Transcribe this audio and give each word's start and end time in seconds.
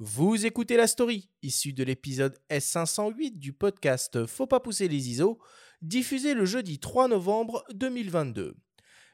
Vous 0.00 0.46
écoutez 0.46 0.76
la 0.76 0.86
story, 0.86 1.28
issue 1.42 1.72
de 1.72 1.82
l'épisode 1.82 2.38
S508 2.50 3.36
du 3.36 3.52
podcast 3.52 4.26
Faut 4.26 4.46
pas 4.46 4.60
pousser 4.60 4.86
les 4.86 5.08
ISO, 5.08 5.40
diffusé 5.82 6.34
le 6.34 6.44
jeudi 6.44 6.78
3 6.78 7.08
novembre 7.08 7.64
2022. 7.74 8.54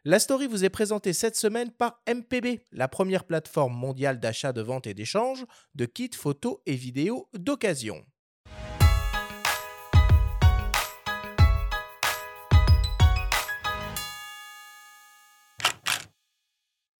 La 0.05 0.19
story 0.19 0.47
vous 0.47 0.62
est 0.62 0.69
présentée 0.69 1.15
cette 1.15 1.37
semaine 1.37 1.71
par 1.71 2.03
MPB, 2.07 2.61
la 2.71 2.87
première 2.87 3.25
plateforme 3.25 3.73
mondiale 3.75 4.21
d'achat, 4.21 4.53
de 4.53 4.61
vente 4.61 4.87
et 4.87 4.93
d'échange 4.93 5.47
de 5.75 5.87
kits 5.87 6.11
photos 6.12 6.59
et 6.66 6.75
vidéos 6.75 7.30
d'occasion. 7.32 8.05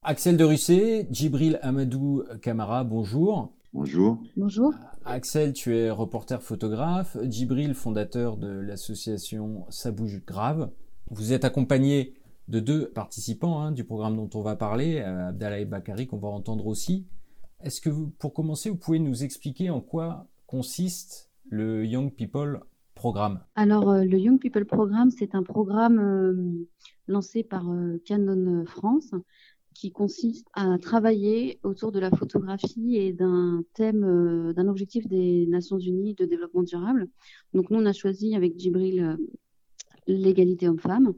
Axel 0.03 0.39
de 0.39 0.45
Russet, 0.45 1.07
Djibril 1.11 1.59
Amadou 1.61 2.25
Camara, 2.41 2.82
bonjour. 2.82 3.55
Bonjour. 3.75 4.22
Bonjour. 4.36 4.72
Axel, 5.04 5.52
tu 5.52 5.75
es 5.75 5.90
reporter 5.90 6.40
photographe. 6.40 7.17
Djibril, 7.25 7.75
fondateur 7.75 8.36
de 8.36 8.46
l'association 8.46 9.66
Ça 9.68 9.90
bouge 9.90 10.25
grave. 10.25 10.71
Vous 11.11 11.32
êtes 11.32 11.44
accompagné 11.44 12.14
de 12.46 12.61
deux 12.61 12.89
participants 12.90 13.61
hein, 13.61 13.72
du 13.72 13.82
programme 13.82 14.14
dont 14.14 14.30
on 14.35 14.43
va 14.43 14.54
parler, 14.54 15.00
euh, 15.00 15.30
Abdallah 15.30 15.58
et 15.58 15.64
Bakari, 15.64 16.07
qu'on 16.07 16.18
va 16.18 16.29
entendre 16.29 16.68
aussi. 16.68 17.08
Est-ce 17.64 17.80
que, 17.80 17.90
vous, 17.90 18.11
pour 18.11 18.32
commencer, 18.32 18.71
vous 18.71 18.76
pouvez 18.76 19.00
nous 19.00 19.25
expliquer 19.25 19.71
en 19.71 19.80
quoi 19.80 20.29
consiste 20.46 21.32
le 21.50 21.85
Young 21.85 22.13
People 22.14 22.61
Programme? 22.94 23.41
Alors, 23.57 23.91
euh, 23.91 24.04
le 24.04 24.21
Young 24.21 24.38
People 24.38 24.66
Programme, 24.66 25.11
c'est 25.11 25.35
un 25.35 25.43
programme 25.43 25.99
euh, 25.99 26.68
lancé 27.08 27.43
par 27.43 27.64
Canon 28.07 28.64
France 28.66 29.14
qui 29.75 29.91
consiste 29.91 30.46
à 30.55 30.79
travailler 30.79 31.59
autour 31.63 31.93
de 31.93 31.99
la 31.99 32.11
photographie 32.11 32.97
et 32.97 33.12
d'un 33.12 33.62
thème, 33.75 34.05
euh, 34.05 34.53
d'un 34.53 34.69
objectif 34.69 35.06
des 35.09 35.47
Nations 35.47 35.78
Unies 35.78 36.14
de 36.14 36.25
développement 36.25 36.62
durable. 36.62 37.09
Donc 37.53 37.70
nous, 37.70 37.81
on 37.81 37.86
a 37.86 37.92
choisi 37.92 38.34
avec 38.34 38.58
Djibril 38.58 39.03
euh, 39.03 39.16
l'égalité 40.06 40.69
homme-femme. 40.69 41.12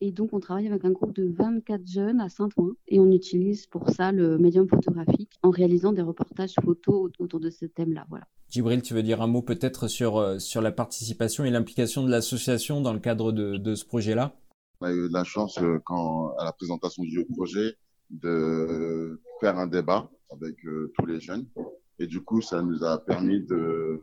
Et 0.00 0.10
donc, 0.10 0.32
on 0.32 0.40
travaille 0.40 0.66
avec 0.66 0.84
un 0.84 0.90
groupe 0.90 1.14
de 1.14 1.32
24 1.32 1.86
jeunes 1.86 2.20
à 2.20 2.28
Saint-Ouen 2.28 2.72
et 2.88 2.98
on 2.98 3.12
utilise 3.12 3.68
pour 3.68 3.88
ça 3.90 4.10
le 4.10 4.36
médium 4.36 4.66
photographique 4.66 5.30
en 5.42 5.50
réalisant 5.50 5.92
des 5.92 6.02
reportages 6.02 6.54
photos 6.64 7.12
autour 7.20 7.38
de 7.38 7.50
ce 7.50 7.66
thème-là. 7.66 8.04
Voilà. 8.08 8.24
Djibril, 8.50 8.82
tu 8.82 8.94
veux 8.94 9.04
dire 9.04 9.22
un 9.22 9.28
mot 9.28 9.42
peut-être 9.42 9.86
sur, 9.86 10.16
euh, 10.16 10.40
sur 10.40 10.60
la 10.60 10.72
participation 10.72 11.44
et 11.44 11.50
l'implication 11.50 12.02
de 12.02 12.10
l'association 12.10 12.80
dans 12.80 12.92
le 12.92 12.98
cadre 12.98 13.30
de, 13.30 13.58
de 13.58 13.74
ce 13.76 13.84
projet-là? 13.84 14.34
On 14.80 14.86
a 14.86 14.92
eu 14.92 15.08
la 15.08 15.22
chance, 15.22 15.60
quand, 15.84 16.34
à 16.36 16.44
la 16.46 16.52
présentation 16.52 17.04
du 17.04 17.24
projet, 17.24 17.76
de 18.12 19.20
faire 19.40 19.58
un 19.58 19.66
débat 19.66 20.08
avec 20.30 20.64
euh, 20.64 20.92
tous 20.96 21.06
les 21.06 21.20
jeunes. 21.20 21.46
Et 21.98 22.06
du 22.06 22.20
coup, 22.22 22.40
ça 22.40 22.62
nous 22.62 22.84
a 22.84 23.04
permis 23.04 23.40
de, 23.40 24.02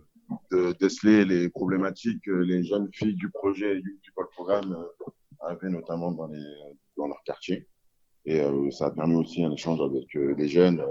de 0.51 0.73
déceler 0.79 1.25
les 1.25 1.49
problématiques 1.49 2.23
que 2.23 2.31
les 2.31 2.63
jeunes 2.63 2.89
filles 2.93 3.15
du 3.15 3.29
projet 3.29 3.81
du 3.81 4.11
Programme 4.35 4.73
euh, 4.73 5.11
avaient 5.39 5.69
notamment 5.69 6.11
dans, 6.11 6.27
les, 6.27 6.43
dans 6.97 7.07
leur 7.07 7.21
quartier. 7.23 7.67
Et 8.25 8.41
euh, 8.41 8.69
ça 8.71 8.87
a 8.87 8.91
permis 8.91 9.15
aussi 9.15 9.43
un 9.43 9.51
échange 9.51 9.79
avec 9.81 10.13
les 10.13 10.47
jeunes 10.47 10.83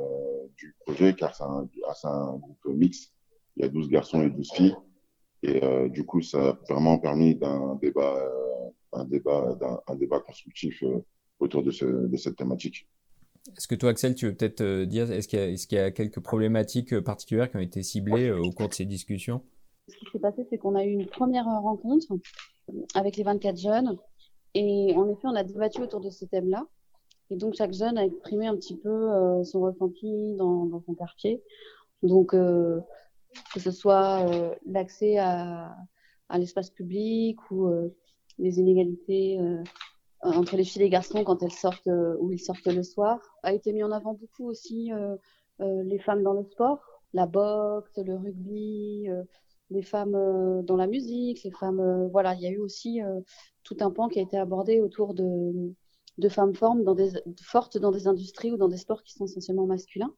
du 0.56 0.74
projet, 0.80 1.14
car 1.14 1.34
c'est 1.34 1.44
un, 1.44 1.68
un, 2.04 2.36
groupe 2.36 2.58
mixte. 2.66 3.12
Il 3.56 3.62
y 3.62 3.66
a 3.66 3.68
12 3.68 3.88
garçons 3.88 4.22
et 4.22 4.30
12 4.30 4.50
filles. 4.52 4.76
Et 5.42 5.60
du 5.90 6.04
coup, 6.04 6.20
ça 6.20 6.48
a 6.48 6.58
vraiment 6.68 6.98
permis 6.98 7.36
d'un 7.36 7.76
débat, 7.76 8.28
un 8.92 9.04
débat, 9.04 9.56
un, 9.86 9.94
débat 9.94 10.20
constructif 10.20 10.82
autour 11.38 11.62
de 11.62 11.70
cette 11.70 12.36
thématique. 12.36 12.88
Est-ce 13.56 13.68
que 13.68 13.74
toi, 13.74 13.90
Axel, 13.90 14.14
tu 14.14 14.26
veux 14.26 14.34
peut-être 14.34 14.60
euh, 14.60 14.86
dire, 14.86 15.10
est-ce 15.10 15.28
qu'il 15.28 15.78
y, 15.78 15.80
a 15.80 15.90
quelques 15.90 16.20
problématiques 16.20 16.92
euh, 16.92 17.02
particulières 17.02 17.50
qui 17.50 17.56
ont 17.56 17.60
été 17.60 17.82
ciblées 17.82 18.28
euh, 18.28 18.40
au 18.40 18.50
cours 18.50 18.68
de 18.68 18.74
ces 18.74 18.84
discussions? 18.84 19.42
Ce 19.88 19.96
qui 19.96 20.06
s'est 20.12 20.18
passé, 20.18 20.46
c'est 20.50 20.58
qu'on 20.58 20.74
a 20.74 20.84
eu 20.84 20.90
une 20.90 21.06
première 21.06 21.46
rencontre 21.46 22.06
avec 22.94 23.16
les 23.16 23.22
24 23.22 23.56
jeunes. 23.56 23.96
Et 24.54 24.94
en 24.96 25.08
effet, 25.08 25.24
on 25.24 25.34
a 25.34 25.44
débattu 25.44 25.80
autour 25.82 26.00
de 26.00 26.10
ce 26.10 26.24
thème-là. 26.26 26.66
Et 27.30 27.36
donc, 27.36 27.54
chaque 27.54 27.72
jeune 27.72 27.96
a 27.96 28.04
exprimé 28.04 28.46
un 28.46 28.56
petit 28.56 28.76
peu 28.76 29.42
son 29.44 29.60
ressenti 29.60 30.34
dans, 30.36 30.82
son 30.84 30.94
quartier. 30.94 31.42
Donc, 32.02 32.30
que 32.32 32.80
ce 33.60 33.70
soit 33.70 34.26
l'accès 34.66 35.18
à, 35.18 35.74
l'espace 36.34 36.70
public 36.70 37.38
ou 37.50 37.70
les 38.38 38.58
inégalités 38.58 39.38
entre 40.22 40.56
les 40.56 40.64
filles 40.64 40.82
et 40.82 40.84
les 40.86 40.90
garçons 40.90 41.22
quand 41.24 41.42
elles 41.42 41.52
sortent 41.52 41.86
euh, 41.86 42.16
ou 42.20 42.32
ils 42.32 42.40
sortent 42.40 42.66
le 42.66 42.82
soir. 42.82 43.20
A 43.42 43.52
été 43.52 43.72
mis 43.72 43.82
en 43.82 43.92
avant 43.92 44.14
beaucoup 44.14 44.48
aussi 44.48 44.92
euh, 44.92 45.16
les 45.58 45.98
femmes 45.98 46.22
dans 46.22 46.34
le 46.34 46.44
sport, 46.44 46.80
la 47.12 47.26
boxe, 47.26 47.96
le 47.96 48.16
rugby, 48.16 49.08
les 49.70 49.82
femmes 49.82 50.62
dans 50.64 50.76
la 50.76 50.86
musique, 50.86 51.42
les 51.42 51.50
femmes. 51.50 52.08
voilà, 52.12 52.34
il 52.34 52.40
y 52.40 52.46
a 52.46 52.50
eu 52.50 52.58
aussi 52.58 53.00
tout 53.64 53.76
un 53.80 53.90
pan 53.90 54.08
qui 54.08 54.20
a 54.20 54.22
été 54.22 54.38
abordé 54.38 54.80
autour 54.80 55.14
de, 55.14 55.74
de 56.18 56.28
femmes 56.28 56.54
fortes 56.54 56.82
dans, 56.82 56.94
des, 56.94 57.10
fortes 57.42 57.78
dans 57.78 57.92
des 57.92 58.06
industries 58.06 58.52
ou 58.52 58.56
dans 58.56 58.68
des 58.68 58.76
sports 58.76 59.02
qui 59.02 59.12
sont 59.12 59.24
essentiellement 59.24 59.66
masculins. 59.66 60.14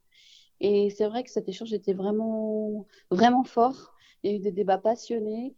Et 0.60 0.90
c'est 0.90 1.06
vrai 1.06 1.24
que 1.24 1.30
cet 1.30 1.48
échange 1.48 1.72
était 1.72 1.94
vraiment, 1.94 2.86
vraiment 3.10 3.44
fort. 3.44 3.94
Il 4.22 4.30
y 4.30 4.34
a 4.34 4.36
eu 4.36 4.40
des 4.40 4.52
débats 4.52 4.78
passionnés 4.78 5.54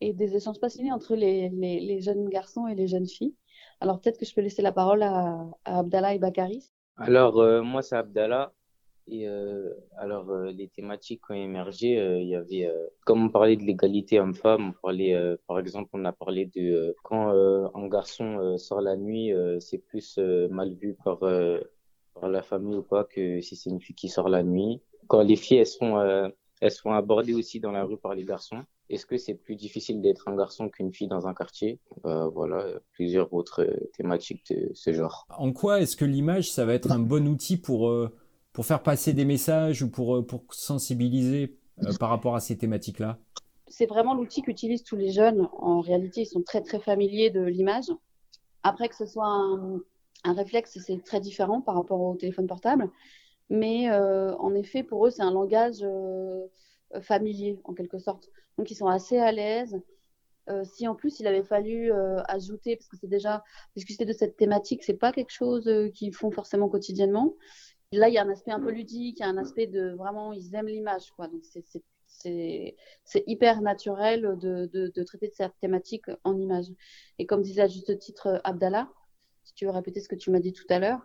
et 0.00 0.12
des 0.12 0.36
échanges 0.36 0.60
passionnés 0.60 0.92
entre 0.92 1.16
les, 1.16 1.48
les, 1.50 1.80
les 1.80 2.00
jeunes 2.00 2.28
garçons 2.28 2.66
et 2.66 2.74
les 2.74 2.86
jeunes 2.86 3.08
filles. 3.08 3.34
Alors 3.80 4.00
peut-être 4.00 4.18
que 4.18 4.26
je 4.26 4.34
peux 4.34 4.40
laisser 4.40 4.62
la 4.62 4.72
parole 4.72 5.02
à, 5.02 5.46
Abdallah 5.64 6.14
et 6.14 6.18
Bakari. 6.18 6.70
Alors 6.96 7.40
euh, 7.40 7.62
moi 7.62 7.82
c'est 7.82 7.96
Abdallah. 7.96 8.52
Et 9.06 9.28
euh, 9.28 9.74
alors 9.98 10.30
euh, 10.30 10.50
les 10.50 10.68
thématiques 10.68 11.28
ont 11.28 11.34
émergé, 11.34 11.88
il 12.22 12.26
y 12.28 12.34
avait, 12.34 12.72
comme 13.04 13.26
on 13.26 13.28
parlait 13.28 13.56
de 13.56 13.62
l'égalité 13.62 14.18
homme-femme, 14.18 14.68
on 14.68 14.72
parlait, 14.80 15.14
par 15.46 15.58
exemple, 15.58 15.90
on 15.92 16.06
a 16.06 16.12
parlé 16.12 16.46
de 16.46 16.96
quand 17.02 17.28
un 17.74 17.88
garçon 17.88 18.56
sort 18.56 18.80
la 18.80 18.96
nuit, 18.96 19.32
c'est 19.60 19.78
plus 19.78 20.18
mal 20.50 20.72
vu 20.72 20.96
par, 21.04 21.18
par 21.18 22.30
la 22.30 22.40
famille 22.40 22.76
ou 22.76 22.82
pas 22.82 23.04
que 23.04 23.42
si 23.42 23.56
c'est 23.56 23.68
une 23.68 23.80
fille 23.80 23.94
qui 23.94 24.08
sort 24.08 24.30
la 24.30 24.42
nuit. 24.42 24.80
Quand 25.06 25.22
les 25.22 25.36
filles 25.36 25.58
elles 25.58 25.66
sont, 25.66 26.32
elles 26.62 26.70
sont 26.70 26.92
abordées 26.92 27.34
aussi 27.34 27.60
dans 27.60 27.72
la 27.72 27.84
rue 27.84 27.98
par 27.98 28.14
les 28.14 28.24
garçons. 28.24 28.64
Est-ce 28.90 29.06
que 29.06 29.16
c'est 29.16 29.34
plus 29.34 29.56
difficile 29.56 30.02
d'être 30.02 30.28
un 30.28 30.36
garçon 30.36 30.68
qu'une 30.68 30.92
fille 30.92 31.08
dans 31.08 31.26
un 31.26 31.34
quartier? 31.34 31.80
Euh, 32.04 32.28
Voilà, 32.28 32.66
plusieurs 32.92 33.32
autres 33.32 33.62
euh, 33.62 33.90
thématiques 33.96 34.44
de 34.50 34.70
ce 34.74 34.92
genre. 34.92 35.26
En 35.38 35.52
quoi 35.52 35.80
est-ce 35.80 35.96
que 35.96 36.04
l'image, 36.04 36.50
ça 36.50 36.64
va 36.64 36.74
être 36.74 36.92
un 36.92 36.98
bon 36.98 37.26
outil 37.26 37.56
pour, 37.56 37.88
euh, 37.88 38.14
pour 38.52 38.66
faire 38.66 38.82
passer 38.82 39.14
des 39.14 39.24
messages 39.24 39.82
ou 39.82 39.90
pour, 39.90 40.26
pour 40.26 40.44
sensibiliser 40.50 41.56
par 41.98 42.10
rapport 42.10 42.36
à 42.36 42.40
ces 42.40 42.58
thématiques-là? 42.58 43.18
C'est 43.68 43.86
vraiment 43.86 44.14
l'outil 44.14 44.42
qu'utilisent 44.42 44.84
tous 44.84 44.96
les 44.96 45.10
jeunes. 45.10 45.48
En 45.58 45.80
réalité, 45.80 46.20
ils 46.22 46.26
sont 46.26 46.42
très 46.42 46.60
très 46.60 46.78
familiers 46.78 47.30
de 47.30 47.40
l'image. 47.42 47.86
Après 48.62 48.88
que 48.88 48.94
ce 48.94 49.06
soit 49.06 49.26
un, 49.26 49.80
un 50.24 50.32
réflexe, 50.34 50.78
c'est 50.86 51.02
très 51.02 51.20
différent 51.20 51.62
par 51.62 51.74
rapport 51.74 52.00
au 52.00 52.14
téléphone 52.14 52.46
portable. 52.46 52.90
Mais 53.50 53.90
en 53.90 54.54
effet, 54.54 54.82
pour 54.82 55.06
eux, 55.06 55.10
c'est 55.10 55.22
un 55.22 55.32
langage 55.32 55.84
familier 57.00 57.60
en 57.64 57.74
quelque 57.74 57.98
sorte. 57.98 58.30
Donc 58.58 58.70
ils 58.70 58.76
sont 58.76 58.86
assez 58.86 59.18
à 59.18 59.32
l'aise. 59.32 59.80
Euh, 60.50 60.62
si 60.64 60.86
en 60.86 60.94
plus 60.94 61.20
il 61.20 61.26
avait 61.26 61.42
fallu 61.42 61.90
euh, 61.90 62.20
ajouter, 62.28 62.76
parce 62.76 62.88
que 62.88 62.96
c'est 62.98 63.08
déjà 63.08 63.42
discuter 63.76 64.04
de 64.04 64.12
cette 64.12 64.36
thématique, 64.36 64.82
c'est 64.84 64.98
pas 64.98 65.10
quelque 65.10 65.32
chose 65.32 65.66
euh, 65.68 65.88
qu'ils 65.88 66.14
font 66.14 66.30
forcément 66.30 66.68
quotidiennement. 66.68 67.34
Là, 67.92 68.08
il 68.08 68.14
y 68.14 68.18
a 68.18 68.22
un 68.22 68.28
aspect 68.28 68.50
un 68.50 68.60
peu 68.60 68.70
ludique, 68.70 69.20
il 69.20 69.22
y 69.22 69.24
a 69.24 69.28
un 69.28 69.38
aspect 69.38 69.66
de 69.66 69.94
vraiment, 69.96 70.32
ils 70.32 70.54
aiment 70.54 70.66
l'image, 70.66 71.10
quoi. 71.16 71.28
Donc 71.28 71.42
c'est 71.44 73.24
hyper 73.26 73.62
naturel 73.62 74.22
de, 74.40 74.66
de, 74.66 74.92
de, 74.94 75.02
traiter 75.02 75.28
de 75.28 75.34
cette 75.34 75.52
thématique 75.60 76.06
en 76.24 76.36
image. 76.36 76.66
Et 77.18 77.26
comme 77.26 77.42
disait 77.42 77.62
à 77.62 77.68
juste 77.68 77.98
titre 77.98 78.40
Abdallah, 78.44 78.90
si 79.44 79.54
tu 79.54 79.64
veux 79.64 79.70
répéter 79.70 80.00
ce 80.00 80.08
que 80.08 80.16
tu 80.16 80.30
m'as 80.30 80.40
dit 80.40 80.52
tout 80.52 80.66
à 80.70 80.78
l'heure. 80.78 81.00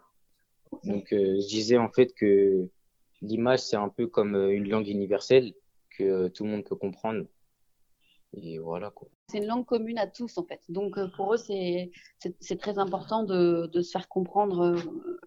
Donc 0.84 1.08
je 1.12 1.48
disais 1.48 1.78
en 1.78 1.90
fait 1.90 2.14
que 2.14 2.68
l'image 3.22 3.60
c'est 3.60 3.76
un 3.76 3.90
peu 3.90 4.08
comme 4.08 4.36
une 4.36 4.68
langue 4.70 4.88
universelle 4.88 5.54
que 6.00 6.30
tout 6.30 6.46
le 6.46 6.52
monde 6.52 6.64
peut 6.64 6.76
comprendre 6.76 7.26
et 8.34 8.60
voilà 8.60 8.92
quoi. 8.92 9.08
C'est 9.28 9.40
une 9.40 9.48
langue 9.48 9.66
commune 9.66 9.98
à 9.98 10.08
tous 10.08 10.38
en 10.38 10.44
fait. 10.44 10.62
Donc 10.70 10.98
euh, 10.98 11.08
pour 11.16 11.34
eux, 11.34 11.38
c'est 11.38 11.92
très 12.60 12.78
important 12.80 13.24
de, 13.24 13.70
de, 13.72 13.82
se 13.82 13.92
faire 13.92 14.08
comprendre 14.08 14.62
euh, 14.62 15.20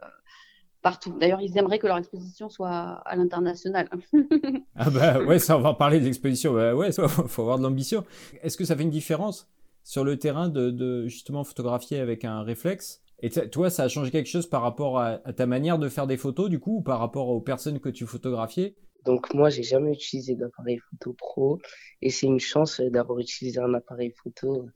partout. 0.83 1.17
D'ailleurs, 1.19 1.41
ils 1.41 1.57
aimeraient 1.59 1.79
que 1.79 1.87
leur 1.87 1.99
exposition 1.99 2.49
soit 2.49 2.71
à 2.71 3.17
l'international. 3.17 3.89
ah 4.77 4.91
bah 4.91 5.21
ouais, 5.23 5.39
ça 5.39 5.59
on 5.59 5.61
va 5.61 5.75
parler 5.75 6.01
de 6.01 6.05
l'exposition. 6.05 6.55
Bah 6.55 6.75
ouais, 6.75 6.91
il 6.91 7.09
faut 7.09 7.43
avoir 7.43 7.59
de 7.59 7.65
l'ambition. 7.65 8.05
Est-ce 8.43 8.57
que 8.57 8.65
ça 8.65 8.77
fait 8.77 8.83
une 8.83 8.91
différence 8.91 9.49
sur 9.85 10.05
le 10.05 10.17
terrain 10.17 10.49
de, 10.49 10.71
de 10.71 11.09
justement 11.09 11.45
photographier 11.45 11.99
avec 11.99 12.25
un 12.25 12.43
réflexe? 12.43 13.03
Et 13.25 13.31
toi, 13.31 13.71
ça 13.71 13.85
a 13.85 13.89
changé 13.89 14.11
quelque 14.11 14.29
chose 14.29 14.49
par 14.49 14.63
rapport 14.63 14.99
à, 14.99 15.21
à, 15.25 15.33
ta 15.33 15.47
manière 15.47 15.79
de 15.79 15.89
faire 15.89 16.09
des 16.09 16.17
photos 16.17 16.51
du 16.51 16.59
coup 16.59 16.79
ou 16.79 16.83
par 16.83 16.99
rapport 16.99 17.29
aux 17.29 17.41
personnes 17.41 17.79
que 17.79 17.89
tu 17.89 18.05
photographiais? 18.05 18.75
Donc 19.05 19.35
moi, 19.35 19.51
j'ai 19.51 19.63
jamais 19.63 19.93
utilisé 19.93 20.37
d'appareil 20.37 20.79
photo 20.79 21.13
pro 21.15 21.61
et 22.01 22.11
c'est 22.11 22.27
une 22.27 22.41
chance 22.41 22.81
d'avoir 22.81 23.19
utilisé 23.19 23.59
un 23.59 23.75
appareil 23.75 24.13
photo. 24.13 24.69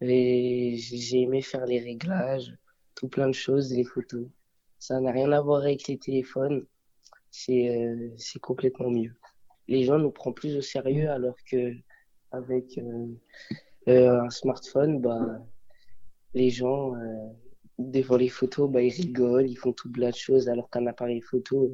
J'ai 0.00 1.20
aimé 1.20 1.42
faire 1.42 1.64
les 1.66 1.80
réglages, 1.80 2.52
tout 2.94 3.08
plein 3.08 3.28
de 3.28 3.34
choses, 3.34 3.72
les 3.72 3.84
photos. 3.84 4.26
Ça 4.78 5.00
n'a 5.00 5.12
rien 5.12 5.32
à 5.32 5.40
voir 5.40 5.62
avec 5.62 5.88
les 5.88 5.98
téléphones. 5.98 6.66
c'est 7.30 7.68
euh, 7.70 8.10
c'est 8.18 8.40
complètement 8.40 8.90
mieux. 8.90 9.14
Les 9.68 9.84
gens 9.84 9.98
nous 9.98 10.10
prennent 10.10 10.34
plus 10.34 10.56
au 10.56 10.62
sérieux 10.62 11.10
alors 11.10 11.36
que 11.50 11.74
avec 12.32 12.78
euh, 12.78 13.06
euh, 13.88 14.22
un 14.22 14.30
smartphone, 14.30 15.00
bah, 15.00 15.38
les 16.34 16.50
gens, 16.50 16.92
devant 17.78 18.16
les 18.16 18.28
photos, 18.28 18.70
bah, 18.70 18.82
ils 18.82 18.92
rigolent, 18.92 19.48
ils 19.48 19.56
font 19.56 19.72
tout 19.72 19.90
plein 19.90 20.10
de 20.10 20.14
choses 20.14 20.48
alors 20.48 20.70
qu'un 20.70 20.86
appareil 20.86 21.20
photo, 21.22 21.70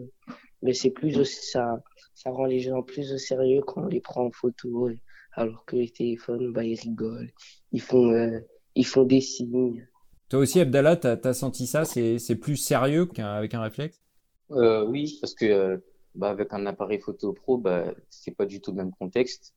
mais 0.62 0.72
c'est 0.72 0.90
plus 0.90 1.18
aussi, 1.18 1.44
ça, 1.46 1.82
ça 2.14 2.30
rend 2.30 2.46
les 2.46 2.60
gens 2.60 2.82
plus 2.82 3.12
au 3.12 3.18
sérieux 3.18 3.62
quand 3.66 3.82
on 3.84 3.86
les 3.86 4.00
prend 4.00 4.26
en 4.26 4.30
photo, 4.30 4.90
alors 5.32 5.64
que 5.64 5.76
les 5.76 5.90
téléphones, 5.90 6.52
bah, 6.52 6.64
ils 6.64 6.78
rigolent, 6.80 7.30
ils 7.72 7.80
font, 7.80 8.40
ils 8.74 8.86
font 8.86 9.04
des 9.04 9.20
signes. 9.20 9.86
Toi 10.28 10.40
aussi, 10.40 10.60
Abdallah, 10.60 10.96
tu 10.96 11.06
as, 11.06 11.34
senti 11.34 11.66
ça? 11.66 11.84
C'est 11.84 12.36
plus 12.36 12.56
sérieux 12.56 13.06
qu'avec 13.06 13.54
un 13.54 13.60
réflexe? 13.62 14.02
Euh, 14.50 14.84
Oui, 14.84 15.18
parce 15.20 15.34
que 15.34 15.44
euh, 15.44 15.78
bah, 16.14 16.30
avec 16.30 16.52
un 16.52 16.66
appareil 16.66 17.00
photo 17.00 17.32
pro, 17.32 17.58
bah, 17.58 17.94
c'est 18.10 18.34
pas 18.34 18.46
du 18.46 18.60
tout 18.60 18.72
le 18.72 18.78
même 18.78 18.92
contexte. 18.98 19.54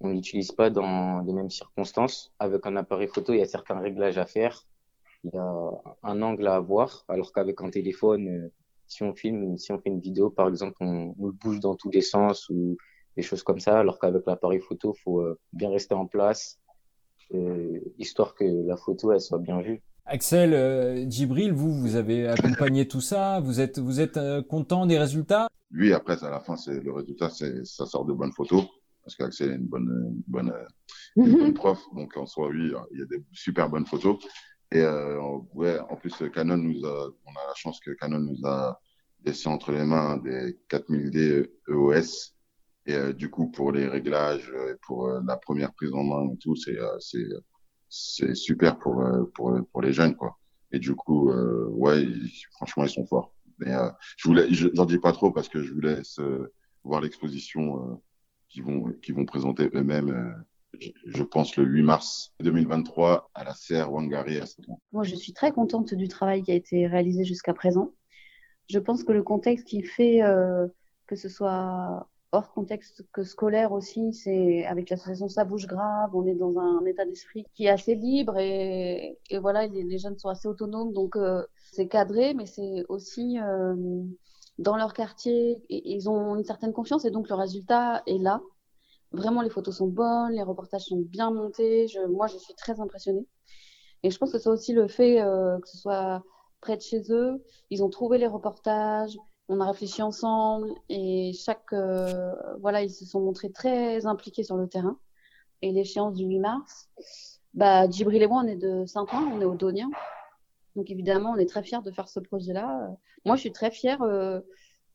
On 0.00 0.10
n'utilise 0.10 0.52
pas 0.52 0.68
dans 0.68 1.20
les 1.20 1.32
mêmes 1.32 1.50
circonstances. 1.50 2.32
Avec 2.38 2.66
un 2.66 2.76
appareil 2.76 3.08
photo, 3.08 3.32
il 3.32 3.38
y 3.38 3.42
a 3.42 3.46
certains 3.46 3.78
réglages 3.78 4.18
à 4.18 4.26
faire. 4.26 4.66
Il 5.24 5.30
y 5.32 5.38
a 5.38 5.70
un 6.02 6.20
angle 6.22 6.46
à 6.46 6.56
avoir, 6.56 7.04
alors 7.08 7.32
qu'avec 7.32 7.60
un 7.62 7.70
téléphone, 7.70 8.28
euh, 8.28 8.52
si 8.92 9.02
on 9.02 9.14
filme, 9.14 9.56
si 9.58 9.72
on 9.72 9.78
fait 9.78 9.90
une 9.90 10.00
vidéo, 10.00 10.30
par 10.30 10.48
exemple, 10.48 10.76
on, 10.80 11.14
on, 11.18 11.26
le 11.26 11.32
bouge 11.32 11.60
dans 11.60 11.74
tous 11.74 11.90
les 11.90 12.02
sens 12.02 12.48
ou 12.50 12.76
des 13.16 13.22
choses 13.22 13.42
comme 13.42 13.60
ça, 13.60 13.78
alors 13.78 13.98
qu'avec 13.98 14.22
l'appareil 14.26 14.60
photo, 14.60 14.94
faut 15.04 15.20
euh, 15.20 15.38
bien 15.52 15.70
rester 15.70 15.94
en 15.94 16.06
place, 16.06 16.58
euh, 17.34 17.80
histoire 17.98 18.34
que 18.34 18.44
la 18.44 18.76
photo 18.76 19.12
elle 19.12 19.20
soit 19.20 19.38
bien 19.38 19.60
vue. 19.60 19.82
Axel, 20.04 20.52
euh, 20.52 21.08
Djibril, 21.08 21.52
vous, 21.52 21.72
vous 21.72 21.96
avez 21.96 22.26
accompagné 22.26 22.88
tout 22.88 23.00
ça. 23.00 23.40
Vous 23.40 23.60
êtes, 23.60 23.78
vous 23.78 24.00
êtes 24.00 24.16
euh, 24.16 24.42
content 24.42 24.86
des 24.86 24.98
résultats? 24.98 25.48
Lui, 25.70 25.94
après, 25.94 26.22
à 26.24 26.30
la 26.30 26.40
fin, 26.40 26.56
c'est 26.56 26.80
le 26.80 26.92
résultat, 26.92 27.30
c'est 27.30 27.64
ça 27.64 27.86
sort 27.86 28.04
de 28.04 28.12
bonnes 28.12 28.32
photos 28.32 28.64
parce 29.04 29.16
qu'Axel 29.16 29.50
est 29.50 29.54
une 29.56 29.66
bonne, 29.66 29.88
une 29.88 30.22
bonne, 30.28 30.52
une 31.16 31.38
bonne 31.38 31.54
prof. 31.54 31.80
Donc 31.94 32.16
en 32.16 32.26
soi, 32.26 32.48
oui, 32.48 32.72
il 32.92 32.98
y 32.98 33.02
a 33.02 33.06
des 33.06 33.24
super 33.32 33.68
bonnes 33.68 33.86
photos. 33.86 34.18
Et 34.72 34.80
euh, 34.80 35.20
ouais, 35.54 35.78
en 35.78 35.96
plus, 35.96 36.14
Canon 36.34 36.56
nous 36.56 36.84
a, 36.84 37.10
on 37.26 37.30
a 37.30 37.46
la 37.46 37.54
chance 37.54 37.78
que 37.80 37.90
Canon 37.92 38.18
nous 38.18 38.46
a 38.46 38.80
laissé 39.24 39.48
entre 39.48 39.70
les 39.70 39.84
mains 39.84 40.16
des 40.16 40.58
4000D 40.68 41.48
EOS. 41.68 42.32
Et 42.86 42.94
euh, 42.94 43.12
du 43.12 43.30
coup, 43.30 43.50
pour 43.50 43.70
les 43.70 43.86
réglages, 43.86 44.52
pour 44.82 45.08
la 45.08 45.36
première 45.36 45.72
prise 45.74 45.94
en 45.94 46.02
main 46.02 46.32
et 46.32 46.38
tout, 46.38 46.56
c'est, 46.56 46.78
c'est 46.98 47.28
c'est 47.94 48.34
super 48.34 48.78
pour, 48.78 49.02
euh, 49.02 49.24
pour, 49.34 49.54
pour 49.70 49.82
les 49.82 49.92
jeunes, 49.92 50.16
quoi. 50.16 50.38
Et 50.72 50.78
du 50.78 50.94
coup, 50.94 51.30
euh, 51.30 51.66
ouais, 51.68 52.08
franchement, 52.52 52.84
ils 52.84 52.90
sont 52.90 53.06
forts. 53.06 53.34
Mais 53.58 53.74
euh, 53.74 53.90
je 54.16 54.28
voulais, 54.28 54.46
j'en 54.50 54.86
dis 54.86 54.98
pas 54.98 55.12
trop 55.12 55.30
parce 55.30 55.50
que 55.50 55.62
je 55.62 55.74
vous 55.74 55.80
laisse 55.80 56.18
voir 56.82 57.02
l'exposition 57.02 58.02
qu'ils 58.48 58.64
vont, 58.64 58.90
qu'ils 59.02 59.14
vont 59.14 59.26
présenter 59.26 59.68
eux-mêmes. 59.74 60.42
Je, 61.06 61.22
pense 61.22 61.56
le 61.56 61.64
8 61.64 61.82
mars 61.82 62.32
2023 62.40 63.30
à 63.34 63.44
la 63.44 63.54
serre 63.54 63.92
Wangari 63.92 64.38
à 64.38 64.44
Moi, 64.92 65.04
je 65.04 65.14
suis 65.14 65.32
très 65.32 65.52
contente 65.52 65.94
du 65.94 66.08
travail 66.08 66.42
qui 66.42 66.50
a 66.50 66.54
été 66.54 66.86
réalisé 66.86 67.24
jusqu'à 67.24 67.54
présent. 67.54 67.92
Je 68.70 68.78
pense 68.78 69.04
que 69.04 69.12
le 69.12 69.22
contexte 69.22 69.66
qui 69.66 69.82
fait 69.82 70.20
que 71.06 71.16
ce 71.16 71.28
soit 71.28 72.08
hors 72.32 72.50
contexte 72.52 73.04
que 73.12 73.22
scolaire 73.22 73.72
aussi, 73.72 74.14
c'est 74.14 74.64
avec 74.64 74.88
l'association 74.88 75.28
Ça 75.28 75.44
bouge 75.44 75.66
grave, 75.66 76.10
on 76.14 76.26
est 76.26 76.34
dans 76.34 76.58
un 76.58 76.84
état 76.86 77.04
d'esprit 77.04 77.44
qui 77.54 77.66
est 77.66 77.68
assez 77.68 77.94
libre 77.94 78.38
et, 78.38 79.18
et 79.28 79.38
voilà, 79.38 79.66
les, 79.66 79.98
jeunes 79.98 80.18
sont 80.18 80.30
assez 80.30 80.48
autonomes, 80.48 80.92
donc 80.92 81.16
euh, 81.16 81.44
c'est 81.72 81.88
cadré, 81.88 82.32
mais 82.32 82.46
c'est 82.46 82.84
aussi 82.88 83.38
euh, 83.38 84.02
dans 84.58 84.76
leur 84.76 84.94
quartier, 84.94 85.62
et, 85.68 85.92
ils 85.94 86.08
ont 86.08 86.36
une 86.36 86.44
certaine 86.44 86.72
confiance 86.72 87.04
et 87.04 87.10
donc 87.10 87.28
le 87.28 87.34
résultat 87.34 88.02
est 88.06 88.18
là. 88.18 88.40
Vraiment, 89.12 89.42
les 89.42 89.50
photos 89.50 89.76
sont 89.76 89.88
bonnes, 89.88 90.32
les 90.32 90.42
reportages 90.42 90.82
sont 90.82 91.00
bien 91.00 91.30
montés. 91.30 91.88
Je, 91.88 92.00
moi, 92.06 92.26
je 92.26 92.38
suis 92.38 92.54
très 92.54 92.80
impressionnée. 92.80 93.26
Et 94.02 94.10
je 94.10 94.18
pense 94.18 94.32
que 94.32 94.38
c'est 94.38 94.48
aussi 94.48 94.72
le 94.72 94.88
fait 94.88 95.20
euh, 95.20 95.58
que 95.60 95.68
ce 95.68 95.76
soit 95.76 96.22
près 96.60 96.76
de 96.76 96.82
chez 96.82 97.02
eux. 97.10 97.42
Ils 97.70 97.84
ont 97.84 97.90
trouvé 97.90 98.18
les 98.18 98.26
reportages, 98.26 99.16
on 99.48 99.60
a 99.60 99.66
réfléchi 99.66 100.02
ensemble 100.02 100.70
et 100.88 101.32
chaque 101.34 101.72
euh, 101.72 102.32
voilà 102.60 102.82
ils 102.82 102.90
se 102.90 103.04
sont 103.04 103.20
montrés 103.20 103.50
très 103.50 104.06
impliqués 104.06 104.44
sur 104.44 104.56
le 104.56 104.68
terrain 104.68 104.98
et 105.60 105.72
l'échéance 105.72 106.14
du 106.14 106.24
8 106.24 106.38
mars 106.38 106.88
bah 107.54 107.88
Djibril 107.88 108.22
et 108.22 108.26
moi 108.26 108.42
on 108.44 108.46
est 108.46 108.56
de 108.56 108.86
Saint-Ouen 108.86 109.30
on 109.32 109.40
est 109.40 109.44
au 109.44 109.54
Donien 109.54 109.90
donc 110.76 110.90
évidemment 110.90 111.32
on 111.32 111.36
est 111.36 111.48
très 111.48 111.62
fiers 111.62 111.82
de 111.84 111.90
faire 111.90 112.08
ce 112.08 112.20
projet 112.20 112.52
là 112.52 112.88
moi 113.24 113.36
je 113.36 113.40
suis 113.40 113.52
très 113.52 113.70
fière 113.70 114.00
euh, 114.02 114.40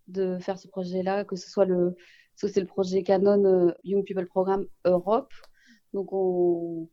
de 0.08 0.40
faire 0.40 0.58
ce 0.58 0.68
projet 0.68 1.04
là 1.04 1.24
que 1.24 1.36
ce 1.36 1.50
soit 1.50 1.66
le 1.66 1.96
c'est 2.38 2.60
le 2.60 2.68
projet 2.68 3.04
Canon 3.04 3.44
euh, 3.46 3.72
Young 3.84 4.04
People 4.04 4.28
Programme 4.28 4.66
Europe 4.86 5.34
donc 5.94 6.14
on, 6.14 6.90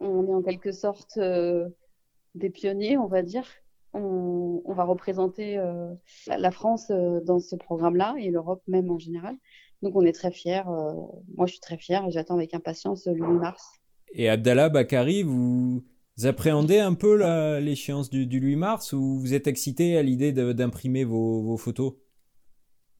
est 0.00 0.34
en 0.34 0.42
quelque 0.42 0.72
sorte 0.72 1.18
des 1.18 2.50
pionniers 2.50 2.98
on 2.98 3.06
va 3.06 3.22
dire 3.22 3.46
on, 3.94 4.72
va 4.74 4.84
représenter 4.84 5.58
euh, 5.58 5.92
la, 6.26 6.50
France 6.50 6.88
euh, 6.90 7.20
dans 7.20 7.38
ce 7.38 7.56
programme-là 7.56 8.14
et 8.18 8.30
l'Europe 8.30 8.62
même 8.66 8.90
en 8.90 8.98
général. 8.98 9.36
Donc 9.82 9.96
on 9.96 10.02
est 10.02 10.12
très 10.12 10.30
fiers. 10.30 10.62
Euh, 10.68 10.92
moi, 11.36 11.46
je 11.46 11.52
suis 11.52 11.60
très 11.60 11.76
fière 11.76 12.06
et 12.06 12.10
j'attends 12.10 12.36
avec 12.36 12.54
impatience 12.54 13.06
le 13.06 13.14
8 13.14 13.20
mars. 13.38 13.80
Et 14.14 14.28
Abdallah 14.28 14.68
Bakari, 14.68 15.22
vous 15.22 15.82
appréhendez 16.24 16.78
un 16.78 16.94
peu 16.94 17.16
l'échéance 17.58 18.10
du, 18.10 18.24
8 18.24 18.56
mars 18.56 18.92
ou 18.92 19.18
vous 19.18 19.34
êtes 19.34 19.46
excité 19.46 19.96
à 19.96 20.02
l'idée 20.02 20.32
d'imprimer 20.32 21.04
vos, 21.04 21.56
photos? 21.56 21.94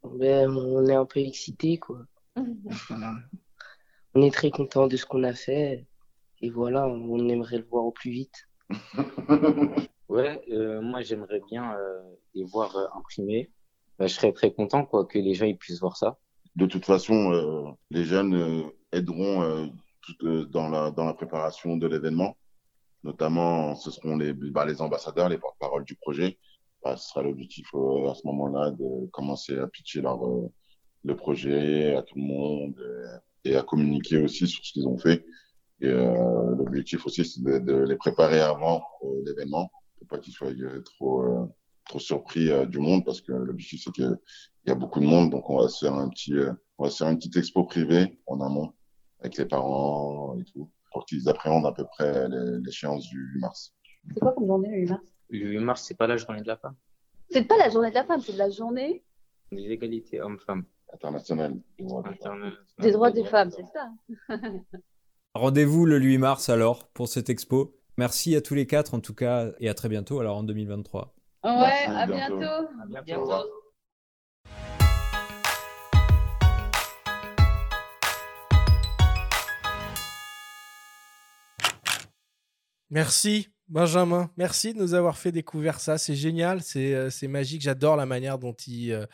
Ben, 0.05 0.51
On 0.57 0.87
est 0.87 0.95
un 0.95 1.05
peu 1.07 1.21
excité, 1.21 1.79
quoi. 1.79 2.01
on 4.15 4.23
est 4.23 4.33
très 4.33 4.51
content 4.51 4.87
de 4.87 4.97
ce 4.97 5.07
qu'on 5.07 5.25
a 5.25 5.35
fait 5.35 5.87
et 6.41 6.51
voilà, 6.51 6.87
on 6.87 7.29
aimerait 7.29 7.59
le 7.59 7.65
voir 7.65 7.85
au 7.85 7.93
plus 7.93 8.11
vite. 8.11 8.49
Ouais, 10.13 10.43
euh, 10.51 10.83
moi 10.83 11.01
j'aimerais 11.01 11.41
bien 11.49 11.73
euh, 11.73 12.03
les 12.35 12.45
voir 12.45 12.77
euh, 12.77 12.85
imprimés. 12.99 13.51
Bah, 13.99 14.07
je 14.07 14.13
serais 14.13 14.33
très 14.35 14.53
content 14.53 14.85
quoi 14.85 15.07
que 15.07 15.19
les 15.19 15.33
gens 15.33 15.47
ils 15.47 15.57
puissent 15.57 15.81
voir 15.81 15.97
ça. 15.97 16.19
De 16.55 16.67
toute 16.67 16.85
façon, 16.85 17.75
les 17.91 18.05
jeunes 18.05 18.71
aideront 18.93 19.71
dans 20.21 20.69
la 20.69 20.91
dans 20.91 21.07
la 21.07 21.15
préparation 21.15 21.79
de 21.79 21.87
l'événement. 21.87 22.37
Notamment, 23.05 23.75
ce 23.75 23.91
seront 23.91 24.19
les 24.19 24.35
bah, 24.35 24.67
les 24.67 24.83
ambassadeurs, 24.83 25.31
les 25.31 25.39
porte-parole 25.39 25.85
du 25.85 25.95
projet. 25.95 26.39
Bah, 26.85 26.97
ce 26.97 27.09
sera 27.09 27.23
l'objectif 27.23 27.67
à 27.75 28.15
ce 28.15 28.27
moment-là 28.27 28.71
de 28.73 29.07
commencer 29.11 29.59
à 29.59 29.67
pitcher 29.69 30.01
leur 30.01 30.21
le 31.05 31.17
projet 31.17 31.95
à 31.97 32.03
tout 32.03 32.17
le 32.17 32.23
monde 32.23 32.75
et 33.45 33.57
à 33.57 33.63
communiquer 33.63 34.19
aussi 34.19 34.47
sur 34.47 34.65
ce 34.65 34.73
qu'ils 34.73 34.87
ont 34.87 34.99
fait. 34.99 35.25
Et 35.81 35.89
l'objectif 35.89 37.07
aussi, 37.07 37.25
c'est 37.25 37.43
de, 37.43 37.85
les 37.85 37.97
préparer 37.97 38.41
avant 38.41 38.83
l'événement 39.25 39.71
pas 40.13 40.19
qu'ils 40.19 40.33
soient 40.33 40.49
euh, 40.49 40.83
trop 40.83 41.23
euh, 41.23 41.99
surpris 41.99 42.51
euh, 42.51 42.67
du 42.67 42.79
monde 42.79 43.05
parce 43.05 43.21
que 43.21 43.33
l'objectif 43.33 43.83
c'est 43.85 43.93
qu'il 43.93 44.19
y 44.67 44.71
a 44.71 44.75
beaucoup 44.75 45.01
de 45.01 45.07
monde 45.07 45.31
donc 45.31 45.49
on 45.51 45.59
va 45.59 45.69
se 45.69 45.85
faire 45.85 45.95
un 45.95 46.09
petit 46.09 46.35
on 46.79 46.85
va 46.85 46.91
se 46.91 46.99
faire 46.99 47.09
une 47.09 47.17
petite 47.17 47.37
expo 47.37 47.65
privée 47.65 48.21
en 48.27 48.41
amont 48.41 48.73
avec 49.21 49.37
les 49.37 49.47
parents 49.47 50.37
et 50.39 50.45
tout 50.45 50.71
pour 50.93 51.05
qu'ils 51.07 51.29
appréhendent 51.29 51.67
à 51.67 51.73
peu 51.73 51.85
près 51.85 52.29
l'échéance 52.63 53.09
du 53.09 53.19
8 53.35 53.41
mars. 53.41 53.75
C'est 54.13 54.21
quoi 54.21 54.33
comme 54.33 54.47
journée 54.47 54.69
le 54.71 54.81
8 54.81 54.91
mars? 54.91 55.03
Le 55.33 55.49
8 55.49 55.59
mars 55.61 55.83
c'est 55.83 55.97
pas 55.97 56.07
la 56.07 56.19
journée 56.19 56.43
de 56.43 56.47
la 56.47 56.57
femme. 56.57 56.75
C'est 57.31 57.45
pas 57.45 57.57
la 57.57 57.71
journée 57.71 57.89
de 57.89 57.95
la 57.95 58.05
femme, 58.05 58.21
c'est 58.21 58.37
la 58.37 58.51
journée 58.51 59.03
des 59.51 59.71
égalités 59.71 60.21
hommes-femmes. 60.21 60.65
Internationale. 60.93 61.59
Des 62.79 62.93
droits 62.93 63.11
des 63.11 63.25
femmes, 63.25 63.51
c'est 63.51 63.65
ça. 63.73 63.91
Rendez-vous 65.35 65.87
le 65.87 65.99
8 65.99 66.19
mars 66.19 66.51
alors 66.51 66.87
pour 66.89 67.09
cette 67.09 67.31
expo. 67.31 67.75
Merci 67.97 68.37
à 68.37 68.43
tous 68.43 68.55
les 68.55 68.67
quatre 68.67 68.93
en 68.93 69.01
tout 69.01 69.15
cas 69.15 69.53
et 69.59 69.71
à 69.71 69.75
très 69.75 69.89
bientôt 69.89 70.21
alors 70.21 70.37
en 70.37 70.43
2023. 70.43 71.15
Ouais, 71.45 71.51
à, 71.87 72.07
bientôt. 72.07 72.45
À 72.45 73.03
bientôt. 73.03 73.33
Merci 82.91 83.49
Benjamin, 83.73 84.31
merci 84.37 84.75
de 84.75 84.79
nous 84.79 84.93
avoir 84.93 85.17
fait 85.17 85.33
découvrir 85.33 85.81
ça, 85.81 85.97
c'est 85.97 86.15
génial, 86.15 86.61
c'est 86.61 86.95
euh, 86.95 87.09
magique, 87.27 87.63
j'adore 87.63 87.97
la 87.97 88.05
manière 88.05 88.39
dont 88.39 88.53
il, 88.53 88.93
euh, 88.93 89.07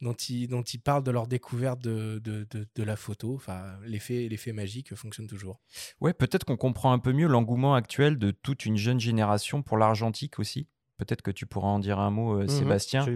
dont 0.00 0.12
ils, 0.12 0.46
dont 0.46 0.62
ils 0.62 0.78
parlent 0.78 1.02
de 1.02 1.10
leur 1.10 1.26
découverte 1.26 1.80
de, 1.80 2.20
de, 2.22 2.46
de, 2.48 2.82
la 2.84 2.94
photo. 2.94 3.34
Enfin, 3.34 3.76
l'effet, 3.84 4.52
magique 4.52 4.94
fonctionne 4.94 5.26
toujours. 5.26 5.58
Ouais, 6.00 6.12
peut-être 6.12 6.44
qu'on 6.44 6.56
comprend 6.56 6.92
un 6.92 7.00
peu 7.00 7.12
mieux 7.12 7.26
l'engouement 7.26 7.74
actuel 7.74 8.16
de 8.16 8.30
toute 8.30 8.66
une 8.66 8.76
jeune 8.76 9.00
génération 9.00 9.62
pour 9.62 9.78
l'argentique 9.78 10.38
aussi. 10.38 10.68
Peut-être 10.96 11.22
que 11.22 11.32
tu 11.32 11.44
pourras 11.44 11.68
en 11.68 11.80
dire 11.80 11.98
un 11.98 12.10
mot, 12.10 12.38
euh, 12.38 12.44
mmh 12.44 12.48
Sébastien, 12.48 13.06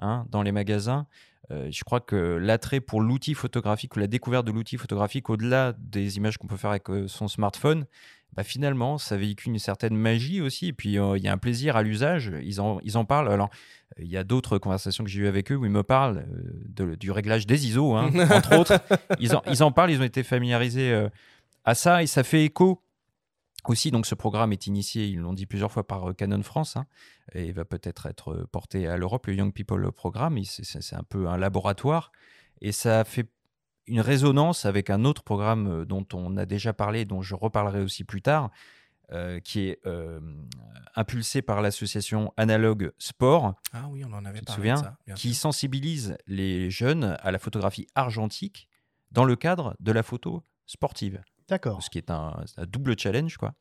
hein, 0.00 0.26
dans 0.28 0.42
les 0.42 0.50
magasins. 0.50 1.06
Euh, 1.50 1.68
je 1.70 1.82
crois 1.84 2.00
que 2.00 2.16
l'attrait 2.16 2.80
pour 2.80 3.00
l'outil 3.00 3.34
photographique 3.34 3.96
ou 3.96 4.00
la 4.00 4.06
découverte 4.06 4.46
de 4.46 4.52
l'outil 4.52 4.76
photographique, 4.76 5.30
au-delà 5.30 5.72
des 5.78 6.16
images 6.16 6.36
qu'on 6.36 6.46
peut 6.46 6.56
faire 6.56 6.70
avec 6.70 6.90
euh, 6.90 7.08
son 7.08 7.28
smartphone, 7.28 7.86
bah, 8.34 8.44
finalement, 8.44 8.98
ça 8.98 9.16
véhicule 9.16 9.52
une 9.52 9.58
certaine 9.58 9.96
magie 9.96 10.40
aussi. 10.40 10.68
Et 10.68 10.72
puis, 10.72 10.98
euh, 10.98 11.16
il 11.18 11.24
y 11.24 11.28
a 11.28 11.32
un 11.32 11.38
plaisir 11.38 11.76
à 11.76 11.82
l'usage. 11.82 12.32
Ils 12.42 12.60
en, 12.60 12.78
ils 12.84 12.96
en 12.96 13.04
parlent. 13.04 13.30
Alors, 13.32 13.50
il 13.98 14.06
y 14.06 14.16
a 14.16 14.22
d'autres 14.24 14.58
conversations 14.58 15.02
que 15.02 15.10
j'ai 15.10 15.20
eues 15.22 15.26
avec 15.26 15.50
eux 15.50 15.56
où 15.56 15.64
ils 15.64 15.70
me 15.70 15.82
parlent 15.82 16.18
euh, 16.18 16.52
de- 16.68 16.94
du 16.94 17.10
réglage 17.10 17.46
des 17.46 17.66
ISO, 17.66 17.94
hein, 17.96 18.10
entre 18.30 18.56
autres. 18.58 18.80
Ils 19.18 19.34
en, 19.34 19.42
ils 19.50 19.62
en 19.62 19.72
parlent, 19.72 19.90
ils 19.90 20.00
ont 20.00 20.04
été 20.04 20.22
familiarisés 20.22 20.92
euh, 20.92 21.08
à 21.64 21.74
ça 21.74 22.02
et 22.02 22.06
ça 22.06 22.22
fait 22.22 22.44
écho 22.44 22.82
aussi. 23.66 23.90
Donc, 23.90 24.06
ce 24.06 24.14
programme 24.14 24.52
est 24.52 24.66
initié, 24.66 25.06
ils 25.06 25.18
l'ont 25.18 25.32
dit 25.34 25.46
plusieurs 25.46 25.72
fois 25.72 25.86
par 25.86 26.10
euh, 26.10 26.12
Canon 26.12 26.42
France 26.42 26.76
hein, 26.76 26.86
et 27.34 27.50
va 27.50 27.64
peut-être 27.64 28.06
être 28.06 28.32
euh, 28.32 28.46
porté 28.52 28.86
à 28.86 28.96
l'Europe, 28.96 29.26
le 29.26 29.34
Young 29.34 29.52
People 29.52 29.90
Programme. 29.90 30.38
C'est 30.44 30.94
un 30.96 31.02
peu 31.02 31.26
un 31.28 31.36
laboratoire 31.38 32.12
et 32.60 32.72
ça 32.72 33.04
fait 33.04 33.26
une 33.88 34.00
résonance 34.00 34.64
avec 34.66 34.90
un 34.90 35.04
autre 35.04 35.22
programme 35.22 35.66
euh, 35.68 35.84
dont 35.84 36.06
on 36.14 36.36
a 36.36 36.46
déjà 36.46 36.72
parlé, 36.72 37.04
dont 37.04 37.22
je 37.22 37.34
reparlerai 37.34 37.80
aussi 37.82 38.04
plus 38.04 38.22
tard, 38.22 38.50
euh, 39.10 39.40
qui 39.40 39.60
est 39.68 39.78
euh, 39.86 40.20
impulsé 40.94 41.40
par 41.42 41.62
l'association 41.62 42.32
Analogue 42.36 42.92
Sport, 42.98 43.54
Ah 43.72 43.86
oui, 43.90 44.04
on 44.04 44.12
en 44.12 44.24
avait 44.26 44.42
parlé. 44.42 44.54
souviens 44.54 44.74
de 44.74 44.80
ça, 44.80 44.98
qui 45.14 45.32
sûr. 45.34 45.40
sensibilise 45.42 46.16
les 46.26 46.70
jeunes 46.70 47.16
à 47.20 47.30
la 47.30 47.38
photographie 47.38 47.86
argentique 47.94 48.68
dans 49.10 49.24
le 49.24 49.34
cadre 49.36 49.74
de 49.80 49.92
la 49.92 50.02
photo 50.02 50.42
sportive, 50.66 51.22
D'accord. 51.48 51.82
ce 51.82 51.88
qui 51.88 51.96
est 51.96 52.10
un, 52.10 52.36
un 52.58 52.66
double 52.66 52.98
challenge. 52.98 53.38
quoi. 53.38 53.54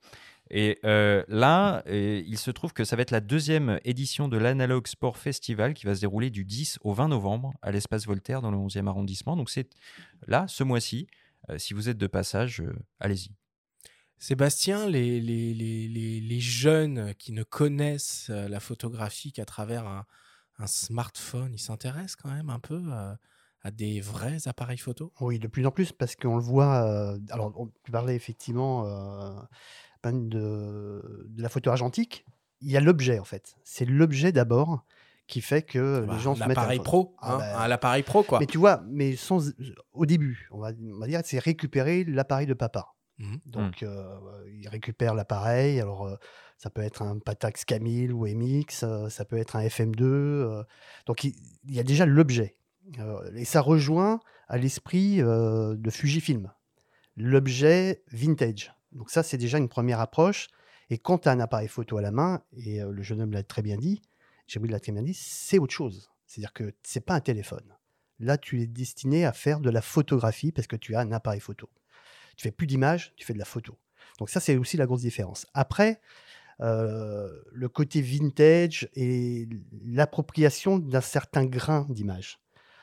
Et 0.50 0.80
euh, 0.86 1.24
là, 1.28 1.84
euh, 1.88 2.22
il 2.26 2.38
se 2.38 2.52
trouve 2.52 2.74
que 2.74 2.84
ça 2.84 2.96
va 2.96 3.02
être 3.02 3.12
la 3.12 3.20
deuxième 3.20 3.80
édition 3.84 4.28
de 4.28 4.38
l'Analogue 4.38 4.88
Sport 4.88 5.18
Festival 5.18 5.74
qui 5.74 5.86
va 5.86 5.96
se 5.96 6.02
dérouler 6.02 6.30
du 6.30 6.46
10 6.46 6.80
au 6.82 6.94
20 6.94 7.10
novembre 7.10 7.54
à 7.62 7.72
l'espace 7.72 8.06
Voltaire 8.06 8.42
dans 8.42 8.52
le 8.52 8.58
11e 8.58 8.88
arrondissement. 8.88 9.36
Donc 9.36 9.50
c'est 9.50 9.70
là, 10.28 10.46
ce 10.48 10.64
mois-ci. 10.64 11.08
Euh, 11.50 11.58
si 11.58 11.74
vous 11.74 11.90
êtes 11.90 11.98
de 11.98 12.08
passage, 12.08 12.62
euh, 12.62 12.74
allez-y. 13.00 13.32
Sébastien, 14.18 14.90
les, 14.90 15.22
les, 15.22 15.54
les, 15.54 15.88
les, 15.88 16.20
les 16.20 16.40
jeunes 16.40 17.14
qui 17.16 17.32
ne 17.32 17.44
connaissent 17.44 18.30
la 18.30 18.60
photographie 18.60 19.32
qu'à 19.32 19.46
travers 19.46 19.86
un, 19.86 20.06
un 20.58 20.66
smartphone, 20.66 21.54
ils 21.54 21.60
s'intéressent 21.60 22.16
quand 22.16 22.32
même 22.32 22.50
un 22.50 22.58
peu 22.60 22.82
à 23.62 23.72
des 23.72 24.02
vrais 24.02 24.48
appareils 24.48 24.78
photo? 24.78 25.12
Oui, 25.20 25.40
de 25.40 25.48
plus 25.48 25.66
en 25.66 25.72
plus, 25.72 25.92
parce 25.92 26.16
qu'on 26.16 26.38
le 26.38 26.42
voit. 26.44 26.86
euh, 26.88 27.20
alors, 27.30 27.54
on 27.58 27.68
tu 27.84 27.92
parlais 27.92 28.16
effectivement 28.16 28.86
euh, 28.86 29.40
De, 30.14 31.26
de 31.30 31.42
la 31.42 31.50
photo 31.50 31.70
argentique. 31.70 32.26
Il 32.62 32.72
y 32.72 32.78
a 32.78 32.82
l'objet, 32.82 33.20
en 33.20 33.24
fait. 33.24 33.56
C'est 33.64 33.86
l'objet 33.86 34.32
d'abord 34.32 34.84
qui 35.28 35.42
fait 35.42 35.62
que 35.62 36.06
Bah, 36.06 36.14
les 36.14 36.20
gens 36.20 36.36
se 36.36 36.40
mettent 36.40 36.52
à 36.58 36.62
la 36.62 36.76
L'appareil 36.76 36.80
pro, 36.80 37.16
Ah 37.20 37.36
hein, 37.64 37.78
bah, 37.78 38.02
pro 38.04 38.24
quoi. 38.24 38.40
Mais 38.40 38.46
tu 38.46 38.58
vois, 38.58 38.82
mais 38.88 39.16
sans, 39.16 39.52
au 39.94 40.06
début, 40.06 40.48
on 40.52 40.60
va, 40.60 40.72
on 40.96 41.00
va 41.00 41.08
dire, 41.08 41.22
c'est 41.26 41.40
récupérer 41.40 42.04
l'appareil 42.06 42.48
de 42.48 42.54
papa. 42.54 42.94
Mhm. 43.20 43.40
Donc, 43.46 43.84
euh, 43.84 44.16
il 44.54 44.68
récupère 44.70 45.14
l'appareil. 45.16 45.82
Alors, 45.82 46.08
euh, 46.08 46.16
ça 46.58 46.70
peut 46.70 46.82
être 46.82 47.02
un 47.02 47.20
Patax 47.20 47.66
Camille 47.66 48.12
ou 48.12 48.26
MX, 48.26 48.84
euh, 48.84 49.10
ça 49.10 49.26
peut 49.26 49.38
être 49.38 49.56
un 49.56 49.62
FM2. 49.64 50.04
euh, 50.04 50.64
donc, 51.06 51.24
il, 51.24 51.34
il 51.68 51.76
y 51.76 51.80
a 51.80 51.84
déjà 51.84 52.06
l'objet. 52.06 52.56
Euh, 53.00 53.30
et 53.36 53.44
ça 53.44 53.60
rejoint 53.62 54.20
à 54.48 54.58
l'esprit 54.58 55.22
euh, 55.22 55.76
de 55.76 55.90
Fujifilm, 55.90 56.52
l'objet 57.18 58.04
vintage. 58.12 58.74
Donc, 58.98 59.10
ça, 59.10 59.24
c'est 59.24 59.38
déjà 59.38 59.58
une 59.58 59.70
première 59.70 60.00
approche. 60.00 60.48
Et 60.90 60.98
quand 60.98 61.20
tu 61.20 61.30
as 61.30 61.32
un 61.32 61.40
appareil 61.40 61.68
photo 61.68 61.98
à 61.98 62.02
la 62.02 62.12
main, 62.12 62.42
et 62.58 62.82
euh, 62.82 62.92
le 62.92 63.02
jeune 63.02 63.22
homme 63.22 63.32
l'a 63.32 63.44
très 63.44 63.62
bien 63.62 63.78
dit, 63.78 64.02
Jibril 64.48 64.72
l'a 64.72 64.80
très 64.80 64.92
bien 64.92 65.04
dit, 65.04 65.14
c'est 65.14 65.60
autre 65.60 65.74
chose. 65.74 66.10
C'est-à-dire 66.26 66.54
que 66.54 66.74
c'est 66.84 67.06
pas 67.06 67.14
un 67.14 67.20
téléphone. 67.20 67.76
Là, 68.20 68.38
tu 68.38 68.62
es 68.62 68.68
destiné 68.68 69.26
à 69.26 69.34
faire 69.34 69.60
de 69.60 69.70
la 69.70 69.82
photographie 69.82 70.52
parce 70.52 70.68
que 70.68 70.76
tu 70.76 70.96
as 70.96 71.00
un 71.00 71.12
appareil 71.12 71.40
photo. 71.40 71.70
Tu 72.36 72.44
fais 72.44 72.52
plus 72.52 72.68
d'images, 72.68 73.14
tu 73.16 73.26
fais 73.26 73.34
de 73.34 73.40
la 73.40 73.46
photo. 73.46 73.78
Donc 74.20 74.30
ça, 74.30 74.40
c'est 74.40 74.58
aussi 74.58 74.78
la 74.78 74.86
grosse 74.86 75.02
différence. 75.02 75.46
Après, 75.54 76.02
euh, 76.62 77.30
le 77.52 77.70
côté 77.70 78.02
vintage 78.02 78.90
et 78.96 79.48
l'appropriation 79.86 80.80
d'un 80.80 81.02
certain 81.02 81.46
grain 81.46 81.86
d'image. 81.90 82.40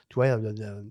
Tu 0.08 0.14
vois, 0.14 0.26
euh, 0.26 0.84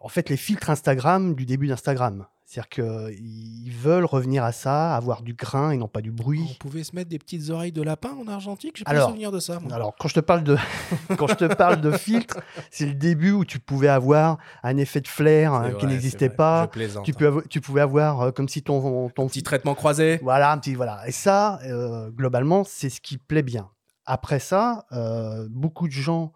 en 0.00 0.08
fait, 0.08 0.28
les 0.28 0.36
filtres 0.36 0.70
Instagram 0.70 1.34
du 1.34 1.46
début 1.46 1.66
d'Instagram. 1.66 2.26
C'est-à-dire 2.48 2.68
qu'ils 2.68 3.72
veulent 3.72 4.04
revenir 4.04 4.44
à 4.44 4.52
ça, 4.52 4.94
avoir 4.94 5.22
du 5.22 5.34
grain 5.34 5.72
et 5.72 5.76
non 5.76 5.88
pas 5.88 6.00
du 6.00 6.10
On 6.10 6.14
bruit. 6.14 6.56
pouvait 6.60 6.84
se 6.84 6.94
mettre 6.94 7.10
des 7.10 7.18
petites 7.18 7.50
oreilles 7.50 7.72
de 7.72 7.82
lapin 7.82 8.10
en 8.24 8.28
argentique 8.28 8.76
J'ai 8.76 8.84
pas 8.84 9.04
souvenir 9.04 9.32
de 9.32 9.40
ça. 9.40 9.58
moi. 9.58 9.72
Alors, 9.74 9.96
quand 9.98 10.06
je 10.06 10.14
te 10.14 10.20
parle 10.20 10.44
de, 10.44 10.56
quand 11.18 11.26
je 11.26 11.34
te 11.34 11.52
parle 11.52 11.80
de 11.80 11.90
filtre, 11.90 12.38
c'est 12.70 12.86
le 12.86 12.94
début 12.94 13.32
où 13.32 13.44
tu 13.44 13.58
pouvais 13.58 13.88
avoir 13.88 14.38
un 14.62 14.76
effet 14.76 15.00
de 15.00 15.08
flair 15.08 15.52
hein, 15.54 15.70
vrai, 15.70 15.76
qui 15.80 15.86
n'existait 15.86 16.28
pas. 16.30 16.68
plaisante, 16.68 17.04
Tu, 17.04 17.10
hein. 17.10 17.14
peux 17.18 17.42
tu 17.50 17.60
pouvais 17.60 17.80
avoir 17.80 18.20
euh, 18.22 18.30
comme 18.30 18.48
si 18.48 18.62
ton, 18.62 19.08
ton 19.08 19.26
Petit 19.26 19.42
traitement 19.42 19.74
croisé. 19.74 20.20
Voilà, 20.22 20.52
un 20.52 20.58
petit 20.58 20.76
voilà. 20.76 21.00
Et 21.08 21.12
ça, 21.12 21.58
euh, 21.64 22.10
globalement, 22.10 22.62
c'est 22.62 22.90
ce 22.90 23.00
qui 23.00 23.18
plaît 23.18 23.42
bien. 23.42 23.68
Après 24.04 24.38
ça, 24.38 24.86
euh, 24.92 25.48
beaucoup 25.50 25.88
de 25.88 25.92
gens 25.92 26.32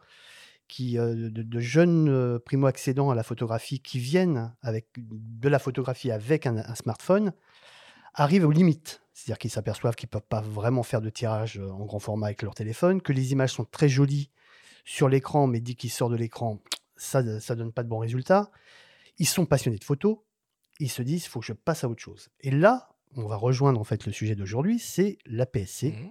qui, 0.70 0.98
euh, 0.98 1.14
de, 1.30 1.42
de 1.42 1.60
jeunes 1.60 2.08
euh, 2.08 2.38
primo-accédants 2.38 3.10
à 3.10 3.14
la 3.14 3.22
photographie 3.22 3.80
qui 3.80 3.98
viennent 3.98 4.54
avec 4.62 4.86
de 4.96 5.48
la 5.48 5.58
photographie 5.58 6.10
avec 6.10 6.46
un, 6.46 6.56
un 6.56 6.74
smartphone 6.74 7.32
arrivent 8.14 8.46
aux 8.46 8.50
limites. 8.50 9.02
C'est-à-dire 9.12 9.38
qu'ils 9.38 9.50
s'aperçoivent 9.50 9.96
qu'ils 9.96 10.06
ne 10.06 10.12
peuvent 10.12 10.28
pas 10.28 10.40
vraiment 10.40 10.82
faire 10.82 11.00
de 11.00 11.10
tirage 11.10 11.58
euh, 11.58 11.68
en 11.70 11.84
grand 11.84 11.98
format 11.98 12.26
avec 12.28 12.42
leur 12.42 12.54
téléphone, 12.54 13.02
que 13.02 13.12
les 13.12 13.32
images 13.32 13.52
sont 13.52 13.64
très 13.64 13.88
jolies 13.88 14.30
sur 14.84 15.08
l'écran, 15.08 15.46
mais 15.46 15.60
dès 15.60 15.74
qu'ils 15.74 15.90
sortent 15.90 16.12
de 16.12 16.16
l'écran, 16.16 16.60
ça 16.96 17.22
ne 17.22 17.54
donne 17.54 17.72
pas 17.72 17.82
de 17.82 17.88
bons 17.88 17.98
résultats. 17.98 18.50
Ils 19.18 19.26
sont 19.28 19.44
passionnés 19.46 19.78
de 19.78 19.84
photos, 19.84 20.18
ils 20.78 20.88
se 20.90 21.02
disent, 21.02 21.24
il 21.24 21.28
faut 21.28 21.40
que 21.40 21.46
je 21.46 21.52
passe 21.52 21.84
à 21.84 21.88
autre 21.88 22.00
chose. 22.00 22.28
Et 22.40 22.50
là, 22.50 22.88
on 23.16 23.26
va 23.26 23.36
rejoindre 23.36 23.78
en 23.80 23.84
fait 23.84 24.06
le 24.06 24.12
sujet 24.12 24.34
d'aujourd'hui, 24.34 24.78
c'est 24.78 25.18
la 25.26 25.44
PSC, 25.46 25.90
Mhm. 25.92 26.10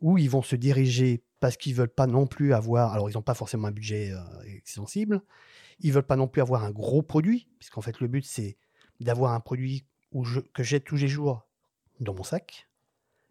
où 0.00 0.18
ils 0.18 0.30
vont 0.30 0.42
se 0.42 0.56
diriger 0.56 1.22
parce 1.40 1.56
qu'ils 1.56 1.74
veulent 1.74 1.88
pas 1.88 2.06
non 2.06 2.26
plus 2.26 2.52
avoir, 2.52 2.92
alors 2.92 3.10
ils 3.10 3.14
n'ont 3.14 3.22
pas 3.22 3.34
forcément 3.34 3.68
un 3.68 3.72
budget 3.72 4.12
euh, 4.12 4.20
extensible, 4.44 5.22
ils 5.80 5.92
veulent 5.92 6.02
pas 6.02 6.16
non 6.16 6.28
plus 6.28 6.42
avoir 6.42 6.64
un 6.64 6.70
gros 6.70 7.02
produit, 7.02 7.48
puisqu'en 7.58 7.80
fait 7.80 8.00
le 8.00 8.08
but 8.08 8.24
c'est 8.24 8.56
d'avoir 9.00 9.32
un 9.32 9.40
produit 9.40 9.86
que 10.54 10.62
j'ai 10.62 10.80
tous 10.80 10.96
les 10.96 11.08
jours 11.08 11.46
dans 12.00 12.14
mon 12.14 12.24
sac. 12.24 12.68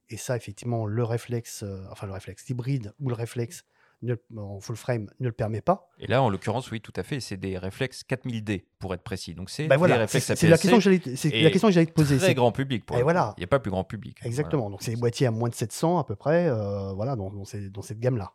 Et 0.09 0.15
ça, 0.15 0.37
effectivement, 0.37 0.85
le 0.85 1.03
réflexe, 1.03 1.63
euh, 1.63 1.83
enfin 1.91 2.07
le 2.07 2.13
réflexe 2.13 2.49
hybride 2.49 2.93
ou 2.99 3.09
le 3.09 3.15
réflexe 3.15 3.65
ne- 4.01 4.15
en 4.37 4.59
full 4.59 4.75
frame 4.75 5.07
ne 5.19 5.27
le 5.27 5.31
permet 5.31 5.61
pas. 5.61 5.89
Et 5.99 6.07
là, 6.07 6.21
en 6.21 6.29
l'occurrence, 6.29 6.69
oui, 6.71 6.81
tout 6.81 6.93
à 6.95 7.03
fait, 7.03 7.19
c'est 7.19 7.37
des 7.37 7.57
réflexes 7.57 8.03
4000D 8.03 8.65
pour 8.79 8.93
être 8.93 9.01
précis. 9.03 9.33
Donc 9.33 9.49
c'est 9.49 9.63
Ben 9.67 9.75
des 9.75 9.79
voilà, 9.79 9.97
réflexes 9.97 10.33
c'est 10.35 10.47
la 10.47 10.57
question 10.57 10.77
que 10.77 10.83
j'allais, 10.83 10.99
te 10.99 11.91
poser. 11.91 12.17
très 12.17 12.27
c'est- 12.27 12.33
grand 12.35 12.51
public. 12.51 12.85
Pour 12.85 12.95
Et 12.95 12.99
coup. 12.99 13.03
voilà. 13.05 13.33
Il 13.37 13.41
n'y 13.41 13.45
a 13.45 13.47
pas 13.47 13.59
plus 13.59 13.71
grand 13.71 13.83
public. 13.83 14.17
Exactement. 14.23 14.69
Donc 14.69 14.81
c'est 14.83 14.91
des 14.91 14.97
boîtiers 14.99 15.27
à 15.27 15.31
moins 15.31 15.49
de 15.49 15.55
700 15.55 15.97
à 15.99 16.03
peu 16.03 16.15
près, 16.15 16.47
euh, 16.47 16.93
voilà, 16.93 17.15
dans, 17.15 17.31
dans 17.31 17.45
ces- 17.45 17.69
dans 17.69 17.81
cette 17.81 17.99
gamme-là. 17.99 18.33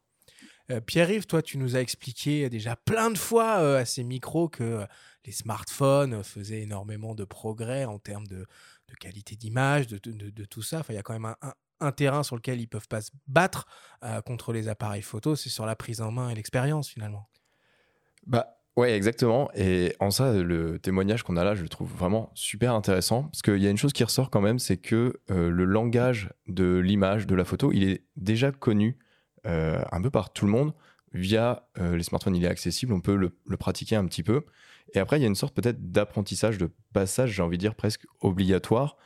Euh, 0.70 0.80
Pierre-Yves, 0.80 1.26
toi, 1.26 1.42
tu 1.42 1.58
nous 1.58 1.76
as 1.76 1.80
expliqué 1.80 2.48
déjà 2.48 2.76
plein 2.76 3.10
de 3.10 3.18
fois 3.18 3.58
euh, 3.60 3.78
à 3.80 3.84
ces 3.84 4.04
micros 4.04 4.48
que 4.48 4.86
les 5.24 5.32
smartphones 5.32 6.22
faisaient 6.24 6.62
énormément 6.62 7.14
de 7.14 7.24
progrès 7.24 7.84
en 7.84 7.98
termes 7.98 8.26
de, 8.26 8.46
de 8.88 8.94
qualité 9.00 9.36
d'image, 9.36 9.86
de, 9.88 9.98
de- 9.98 10.12
de- 10.12 10.30
de 10.30 10.44
tout 10.44 10.62
ça. 10.62 10.80
Enfin, 10.80 10.92
il 10.92 10.96
y 10.96 10.98
a 10.98 11.02
quand 11.02 11.12
même 11.12 11.24
un, 11.26 11.36
un- 11.42 11.54
un 11.82 11.92
terrain 11.92 12.22
sur 12.22 12.36
lequel 12.36 12.60
ils 12.60 12.66
peuvent 12.66 12.88
pas 12.88 13.00
se 13.00 13.10
battre 13.26 13.66
euh, 14.04 14.20
contre 14.20 14.52
les 14.52 14.68
appareils 14.68 15.02
photo. 15.02 15.36
C'est 15.36 15.48
sur 15.48 15.66
la 15.66 15.76
prise 15.76 16.00
en 16.00 16.10
main 16.10 16.30
et 16.30 16.34
l'expérience, 16.34 16.88
finalement. 16.88 17.28
Bah 18.26 18.56
ouais, 18.76 18.94
exactement. 18.94 19.50
Et 19.54 19.94
en 20.00 20.10
ça, 20.10 20.32
le 20.32 20.78
témoignage 20.78 21.22
qu'on 21.22 21.36
a 21.36 21.44
là, 21.44 21.54
je 21.54 21.62
le 21.62 21.68
trouve 21.68 21.92
vraiment 21.92 22.30
super 22.34 22.74
intéressant. 22.74 23.24
Parce 23.24 23.42
qu'il 23.42 23.58
y 23.58 23.66
a 23.66 23.70
une 23.70 23.78
chose 23.78 23.92
qui 23.92 24.04
ressort 24.04 24.30
quand 24.30 24.40
même, 24.40 24.58
c'est 24.58 24.76
que 24.76 25.20
euh, 25.30 25.50
le 25.50 25.64
langage 25.64 26.30
de 26.46 26.78
l'image, 26.78 27.26
de 27.26 27.34
la 27.34 27.44
photo, 27.44 27.72
il 27.72 27.88
est 27.88 28.04
déjà 28.16 28.52
connu 28.52 28.98
euh, 29.46 29.82
un 29.90 30.00
peu 30.00 30.10
par 30.10 30.32
tout 30.32 30.46
le 30.46 30.52
monde. 30.52 30.72
Via 31.14 31.68
les 31.76 32.02
smartphones, 32.04 32.34
il 32.34 32.42
est 32.42 32.48
accessible, 32.48 32.94
on 32.94 33.02
peut 33.02 33.16
le 33.16 33.56
pratiquer 33.58 33.96
un 33.96 34.06
petit 34.06 34.22
peu. 34.22 34.46
Et 34.94 34.98
après, 34.98 35.18
il 35.18 35.22
y 35.22 35.24
a 35.24 35.28
une 35.28 35.34
sorte 35.34 35.54
peut-être 35.54 35.92
d'apprentissage, 35.92 36.58
de 36.58 36.70
passage, 36.92 37.32
j'ai 37.32 37.42
envie 37.42 37.56
de 37.56 37.60
dire 37.60 37.74
presque 37.74 38.06
obligatoire, 38.20 38.96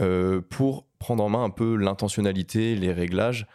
euh, 0.00 0.40
pour 0.40 0.86
prendre 0.98 1.22
en 1.24 1.28
main 1.28 1.44
un 1.44 1.50
peu 1.50 1.76
l'intentionnalité, 1.76 2.74
les 2.74 2.92
réglages, 2.92 3.46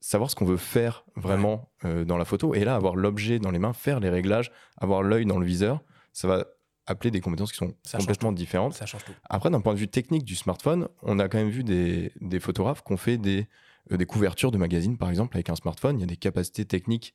savoir 0.00 0.30
ce 0.30 0.36
qu'on 0.36 0.44
veut 0.44 0.56
faire 0.56 1.04
vraiment 1.16 1.70
euh, 1.84 2.04
dans 2.04 2.16
la 2.16 2.24
photo. 2.24 2.54
Et 2.54 2.64
là, 2.64 2.74
avoir 2.74 2.96
l'objet 2.96 3.38
dans 3.38 3.50
les 3.50 3.58
mains, 3.58 3.72
faire 3.72 4.00
les 4.00 4.10
réglages, 4.10 4.50
avoir 4.76 5.02
l'œil 5.02 5.26
dans 5.26 5.38
le 5.38 5.46
viseur, 5.46 5.80
ça 6.12 6.28
va 6.28 6.44
appeler 6.86 7.10
des 7.10 7.20
compétences 7.20 7.50
qui 7.50 7.58
sont 7.58 7.74
Ça 7.82 7.98
complètement 7.98 8.32
différentes. 8.32 8.74
Ça 8.74 8.86
change 8.86 9.04
tout. 9.04 9.12
Après, 9.28 9.50
d'un 9.50 9.60
point 9.60 9.74
de 9.74 9.78
vue 9.78 9.88
technique 9.88 10.24
du 10.24 10.36
smartphone, 10.36 10.88
on 11.02 11.18
a 11.18 11.28
quand 11.28 11.38
même 11.38 11.50
vu 11.50 11.64
des, 11.64 12.12
des 12.20 12.40
photographes 12.40 12.82
qui 12.84 12.92
ont 12.92 12.96
fait 12.96 13.18
des, 13.18 13.48
euh, 13.92 13.96
des 13.96 14.06
couvertures 14.06 14.50
de 14.50 14.58
magazines, 14.58 14.96
par 14.96 15.10
exemple, 15.10 15.36
avec 15.36 15.50
un 15.50 15.56
smartphone. 15.56 15.98
Il 15.98 16.00
y 16.00 16.04
a 16.04 16.06
des 16.06 16.16
capacités 16.16 16.64
techniques 16.64 17.14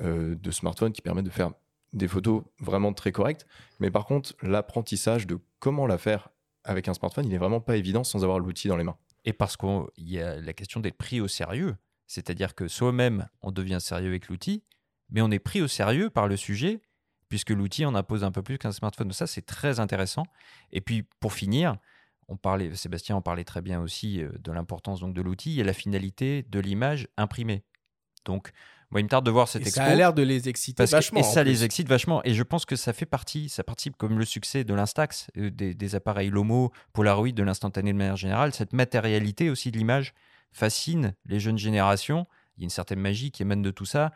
euh, 0.00 0.34
de 0.34 0.50
smartphone 0.50 0.92
qui 0.92 1.02
permettent 1.02 1.26
de 1.26 1.30
faire 1.30 1.52
des 1.92 2.08
photos 2.08 2.42
vraiment 2.58 2.92
très 2.92 3.12
correctes. 3.12 3.46
Mais 3.78 3.90
par 3.90 4.06
contre, 4.06 4.34
l'apprentissage 4.42 5.26
de 5.26 5.38
comment 5.60 5.86
la 5.86 5.98
faire 5.98 6.30
avec 6.64 6.88
un 6.88 6.94
smartphone, 6.94 7.26
il 7.26 7.34
est 7.34 7.38
vraiment 7.38 7.60
pas 7.60 7.76
évident 7.76 8.04
sans 8.04 8.24
avoir 8.24 8.38
l'outil 8.38 8.68
dans 8.68 8.76
les 8.76 8.84
mains. 8.84 8.96
Et 9.24 9.32
parce 9.32 9.56
qu'il 9.56 9.86
y 9.98 10.20
a 10.20 10.40
la 10.40 10.52
question 10.52 10.80
d'être 10.80 10.96
pris 10.96 11.20
au 11.20 11.28
sérieux. 11.28 11.76
C'est-à-dire 12.06 12.54
que 12.54 12.68
soi-même, 12.68 13.28
on 13.40 13.50
devient 13.50 13.78
sérieux 13.80 14.08
avec 14.08 14.28
l'outil, 14.28 14.62
mais 15.10 15.22
on 15.22 15.30
est 15.30 15.38
pris 15.38 15.62
au 15.62 15.68
sérieux 15.68 16.10
par 16.10 16.28
le 16.28 16.36
sujet, 16.36 16.80
puisque 17.28 17.50
l'outil 17.50 17.86
en 17.86 17.94
impose 17.94 18.24
un 18.24 18.30
peu 18.30 18.42
plus 18.42 18.58
qu'un 18.58 18.72
smartphone. 18.72 19.12
Ça, 19.12 19.26
c'est 19.26 19.46
très 19.46 19.80
intéressant. 19.80 20.24
Et 20.72 20.80
puis, 20.80 21.04
pour 21.20 21.32
finir, 21.32 21.76
on 22.28 22.36
parlait, 22.36 22.74
Sébastien 22.74 23.16
en 23.16 23.22
parlait 23.22 23.44
très 23.44 23.62
bien 23.62 23.80
aussi 23.80 24.22
euh, 24.22 24.30
de 24.38 24.52
l'importance 24.52 25.00
donc 25.00 25.14
de 25.14 25.22
l'outil. 25.22 25.60
A 25.60 25.64
la 25.64 25.72
finalité 25.72 26.42
de 26.42 26.60
l'image 26.60 27.08
imprimée. 27.16 27.64
Donc, 28.24 28.52
moi, 28.94 29.00
il 29.00 29.04
me 29.04 29.08
tarde 29.08 29.26
de 29.26 29.30
voir 29.30 29.48
cette 29.48 29.62
Et 29.62 29.66
expo. 29.66 29.80
ça 29.80 29.86
a 29.86 29.94
l'air 29.94 30.14
de 30.14 30.22
les 30.22 30.48
exciter 30.48 30.76
Parce 30.76 30.90
que- 30.92 30.96
vachement. 30.96 31.20
et 31.20 31.22
ça 31.24 31.42
plus. 31.42 31.50
les 31.50 31.64
excite 31.64 31.88
vachement. 31.88 32.22
Et 32.24 32.32
je 32.32 32.42
pense 32.44 32.64
que 32.64 32.76
ça 32.76 32.92
fait 32.92 33.04
partie, 33.06 33.48
ça 33.48 33.64
participe 33.64 33.96
comme 33.96 34.18
le 34.18 34.24
succès 34.24 34.62
de 34.64 34.72
l'Instax, 34.72 35.26
euh, 35.36 35.50
des, 35.50 35.74
des 35.74 35.94
appareils 35.96 36.30
Lomo, 36.30 36.70
Polaroid, 36.92 37.32
de 37.32 37.42
l'instantané 37.42 37.92
de 37.92 37.98
manière 37.98 38.16
générale. 38.16 38.54
Cette 38.54 38.72
matérialité 38.72 39.50
aussi 39.50 39.70
de 39.72 39.76
l'image 39.78 40.14
fascine 40.52 41.14
les 41.26 41.40
jeunes 41.40 41.58
générations. 41.58 42.26
Il 42.56 42.60
y 42.60 42.62
a 42.62 42.66
une 42.66 42.70
certaine 42.70 43.00
magie 43.00 43.30
qui 43.32 43.42
émane 43.42 43.62
de 43.62 43.72
tout 43.72 43.84
ça. 43.84 44.12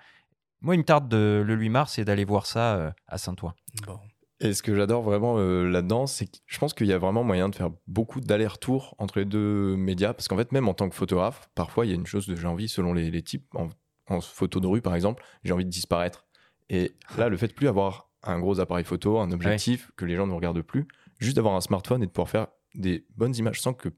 Moi, 0.61 0.75
il 0.77 0.79
me 0.79 0.85
tarde 0.85 1.09
de, 1.09 1.43
le 1.45 1.55
8 1.55 1.69
mars 1.69 1.99
et 1.99 2.05
d'aller 2.05 2.25
voir 2.25 2.47
ça 2.47 2.77
euh, 2.77 2.91
à 3.09 3.19
Saint-Ouen. 3.19 3.55
Bon. 3.87 3.99
Et 4.41 4.55
ce 4.55 4.63
que 4.63 4.73
j'adore 4.77 5.03
vraiment 5.03 5.35
euh, 5.39 5.69
là-dedans, 5.69 6.07
c'est 6.07 6.27
que 6.27 6.39
je 6.47 6.59
pense 6.61 6.73
qu'il 6.73 6.87
y 6.87 6.93
a 6.93 6.99
vraiment 6.99 7.25
moyen 7.25 7.49
de 7.49 7.57
faire 7.57 7.71
beaucoup 7.89 8.21
d'allers-retours 8.21 8.95
entre 8.99 9.19
les 9.19 9.25
deux 9.25 9.75
médias. 9.77 10.13
Parce 10.15 10.29
qu'en 10.29 10.37
fait, 10.37 10.53
même 10.53 10.69
en 10.69 10.75
tant 10.75 10.89
que 10.89 10.95
photographe, 10.95 11.49
parfois, 11.57 11.85
il 11.87 11.89
y 11.89 11.93
a 11.93 11.97
une 11.97 12.07
chose 12.07 12.29
de 12.29 12.37
j'ai 12.37 12.47
envie, 12.47 12.69
selon 12.69 12.93
les, 12.93 13.11
les 13.11 13.23
types, 13.23 13.45
en, 13.57 13.69
en 14.09 14.21
photo 14.21 14.61
de 14.61 14.67
rue 14.67 14.81
par 14.83 14.95
exemple, 14.95 15.23
j'ai 15.45 15.53
envie 15.53 15.65
de 15.65 15.71
disparaître. 15.71 16.27
Et 16.71 16.93
là, 17.17 17.29
le 17.29 17.37
fait 17.37 17.49
de 17.49 17.53
plus 17.55 17.69
avoir 17.69 18.11
un 18.23 18.39
gros 18.41 18.61
appareil 18.61 18.85
photo, 18.85 19.19
un 19.21 19.31
objectif, 19.33 19.91
que 19.97 20.05
les 20.05 20.17
gens 20.17 20.27
ne 20.27 20.33
regardent 20.35 20.63
plus, 20.63 20.87
juste 21.19 21.37
d'avoir 21.37 21.55
un 21.55 21.61
smartphone 21.61 22.03
et 22.03 22.07
de 22.07 22.11
pouvoir 22.11 22.29
faire 22.29 22.49
des 22.75 23.07
bonnes 23.17 23.35
images 23.37 23.61
sans 23.61 23.73
que 23.73 23.89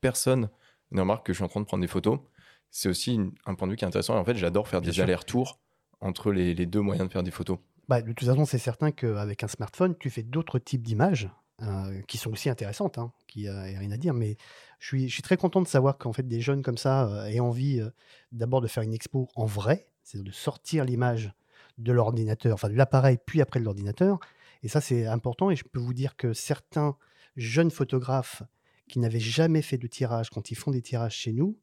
personne 0.00 0.48
ne 0.90 1.00
remarque 1.00 1.26
que 1.26 1.32
je 1.32 1.38
suis 1.38 1.44
en 1.44 1.48
train 1.48 1.60
de 1.60 1.66
prendre 1.66 1.82
des 1.82 1.88
photos, 1.88 2.18
c'est 2.70 2.88
aussi 2.88 3.14
une- 3.14 3.32
un 3.46 3.54
point 3.54 3.66
de 3.68 3.72
vue 3.72 3.76
qui 3.76 3.84
est 3.84 3.88
intéressant. 3.88 4.16
Et 4.16 4.18
en 4.20 4.24
fait, 4.24 4.34
j'adore 4.36 4.68
faire 4.68 4.80
Bien 4.80 4.90
des 4.90 5.00
allers-retours 5.00 5.60
entre 6.00 6.32
les, 6.32 6.54
les 6.54 6.66
deux 6.66 6.80
moyens 6.80 7.08
de 7.08 7.12
faire 7.12 7.22
des 7.22 7.30
photos. 7.30 7.58
Bah, 7.88 8.02
de 8.02 8.12
toute 8.12 8.26
façon, 8.26 8.44
c'est 8.44 8.58
certain 8.58 8.90
qu'avec 8.90 9.44
un 9.44 9.48
smartphone, 9.48 9.96
tu 9.98 10.10
fais 10.10 10.22
d'autres 10.22 10.58
types 10.58 10.82
d'images 10.82 11.30
euh, 11.62 12.02
qui 12.02 12.18
sont 12.18 12.30
aussi 12.32 12.50
intéressantes, 12.50 12.98
hein, 12.98 13.12
qui 13.26 13.40
n'y 13.40 13.48
a 13.48 13.62
rien 13.62 13.90
à 13.90 13.96
dire. 13.96 14.12
Mais 14.12 14.36
je 14.78 15.06
suis, 15.06 15.22
très 15.22 15.38
content 15.38 15.62
de 15.62 15.66
savoir 15.66 15.96
qu'en 15.96 16.12
fait, 16.12 16.28
des 16.28 16.42
jeunes 16.42 16.62
comme 16.62 16.76
ça 16.76 17.08
euh, 17.08 17.24
aient 17.28 17.40
envie 17.40 17.80
euh, 17.80 17.88
d'abord 18.30 18.60
de 18.60 18.66
faire 18.66 18.82
une 18.82 18.92
expo 18.92 19.28
en 19.36 19.46
vrai, 19.46 19.88
c'est-à-dire 20.02 20.30
de 20.30 20.36
sortir 20.36 20.84
l'image 20.84 21.32
de 21.78 21.92
l'ordinateur, 21.92 22.52
enfin 22.52 22.68
de 22.68 22.74
l'appareil, 22.74 23.16
puis 23.24 23.40
après 23.40 23.58
de 23.58 23.64
l'ordinateur. 23.64 24.18
Et 24.62 24.68
ça, 24.68 24.82
c'est 24.82 25.06
important. 25.06 25.50
Et 25.50 25.56
je 25.56 25.64
peux 25.64 25.78
vous 25.78 25.94
dire 25.94 26.16
que 26.16 26.34
certains 26.34 26.94
jeunes 27.36 27.70
photographes 27.70 28.42
qui 28.86 28.98
n'avaient 28.98 29.18
jamais 29.18 29.62
fait 29.62 29.78
de 29.78 29.86
tirage, 29.86 30.28
quand 30.28 30.50
ils 30.50 30.56
font 30.56 30.72
des 30.72 30.82
tirages 30.82 31.16
chez 31.16 31.32
nous, 31.32 31.58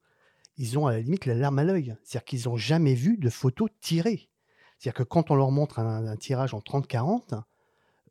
ils 0.58 0.80
ont 0.80 0.88
à 0.88 0.94
la 0.94 1.02
limite 1.02 1.28
la 1.28 1.36
larme 1.36 1.60
à 1.60 1.64
l'œil. 1.64 1.96
C'est-à-dire 2.04 2.26
qu'ils 2.26 2.50
n'ont 2.50 2.58
jamais 2.58 2.96
vu 2.96 3.18
de 3.18 3.30
photos 3.30 3.70
tirées. 3.80 4.28
C'est-à-dire 4.80 4.98
que 4.98 5.04
quand 5.04 5.30
on 5.30 5.36
leur 5.36 5.52
montre 5.52 5.78
un, 5.78 6.16
tirage 6.18 6.56
en 6.56 6.60
30-40, 6.60 7.44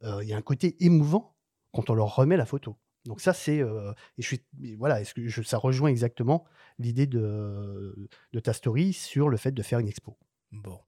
euh, 0.05 0.23
il 0.23 0.29
y 0.29 0.33
a 0.33 0.37
un 0.37 0.43
côté 0.43 0.77
émouvant 0.79 1.32
quand 1.73 1.91
on 1.91 1.95
leur 1.95 2.15
remet 2.15 2.37
la 2.37 2.47
photo. 2.47 2.77
Donc 3.05 3.21
ça, 3.21 3.33
c'est... 3.33 3.61
euh, 3.61 3.93
et 4.19 4.23
je 4.23 4.27
suis, 4.27 4.45
voilà, 4.79 5.03
je- 5.03 5.43
ça 5.43 5.59
rejoint 5.59 5.91
exactement 5.91 6.45
l'idée 6.79 7.07
de, 7.07 8.09
de 8.33 8.41
ta 8.41 8.53
story 8.53 8.93
sur 8.93 9.29
le 9.29 9.37
fait 9.37 9.53
de 9.53 9.63
faire 9.63 9.81
une 9.81 9.89
expo? 9.89 10.17
Bon. 10.53 10.79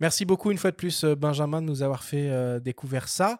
Merci 0.00 0.24
beaucoup 0.24 0.50
une 0.50 0.58
fois 0.58 0.70
de 0.70 0.76
plus, 0.76 1.04
euh, 1.04 1.14
Benjamin, 1.14 1.60
de 1.62 1.66
nous 1.66 1.82
avoir 1.82 2.02
fait 2.02 2.30
euh, 2.30 2.58
découvrir 2.58 3.06
ça. 3.08 3.38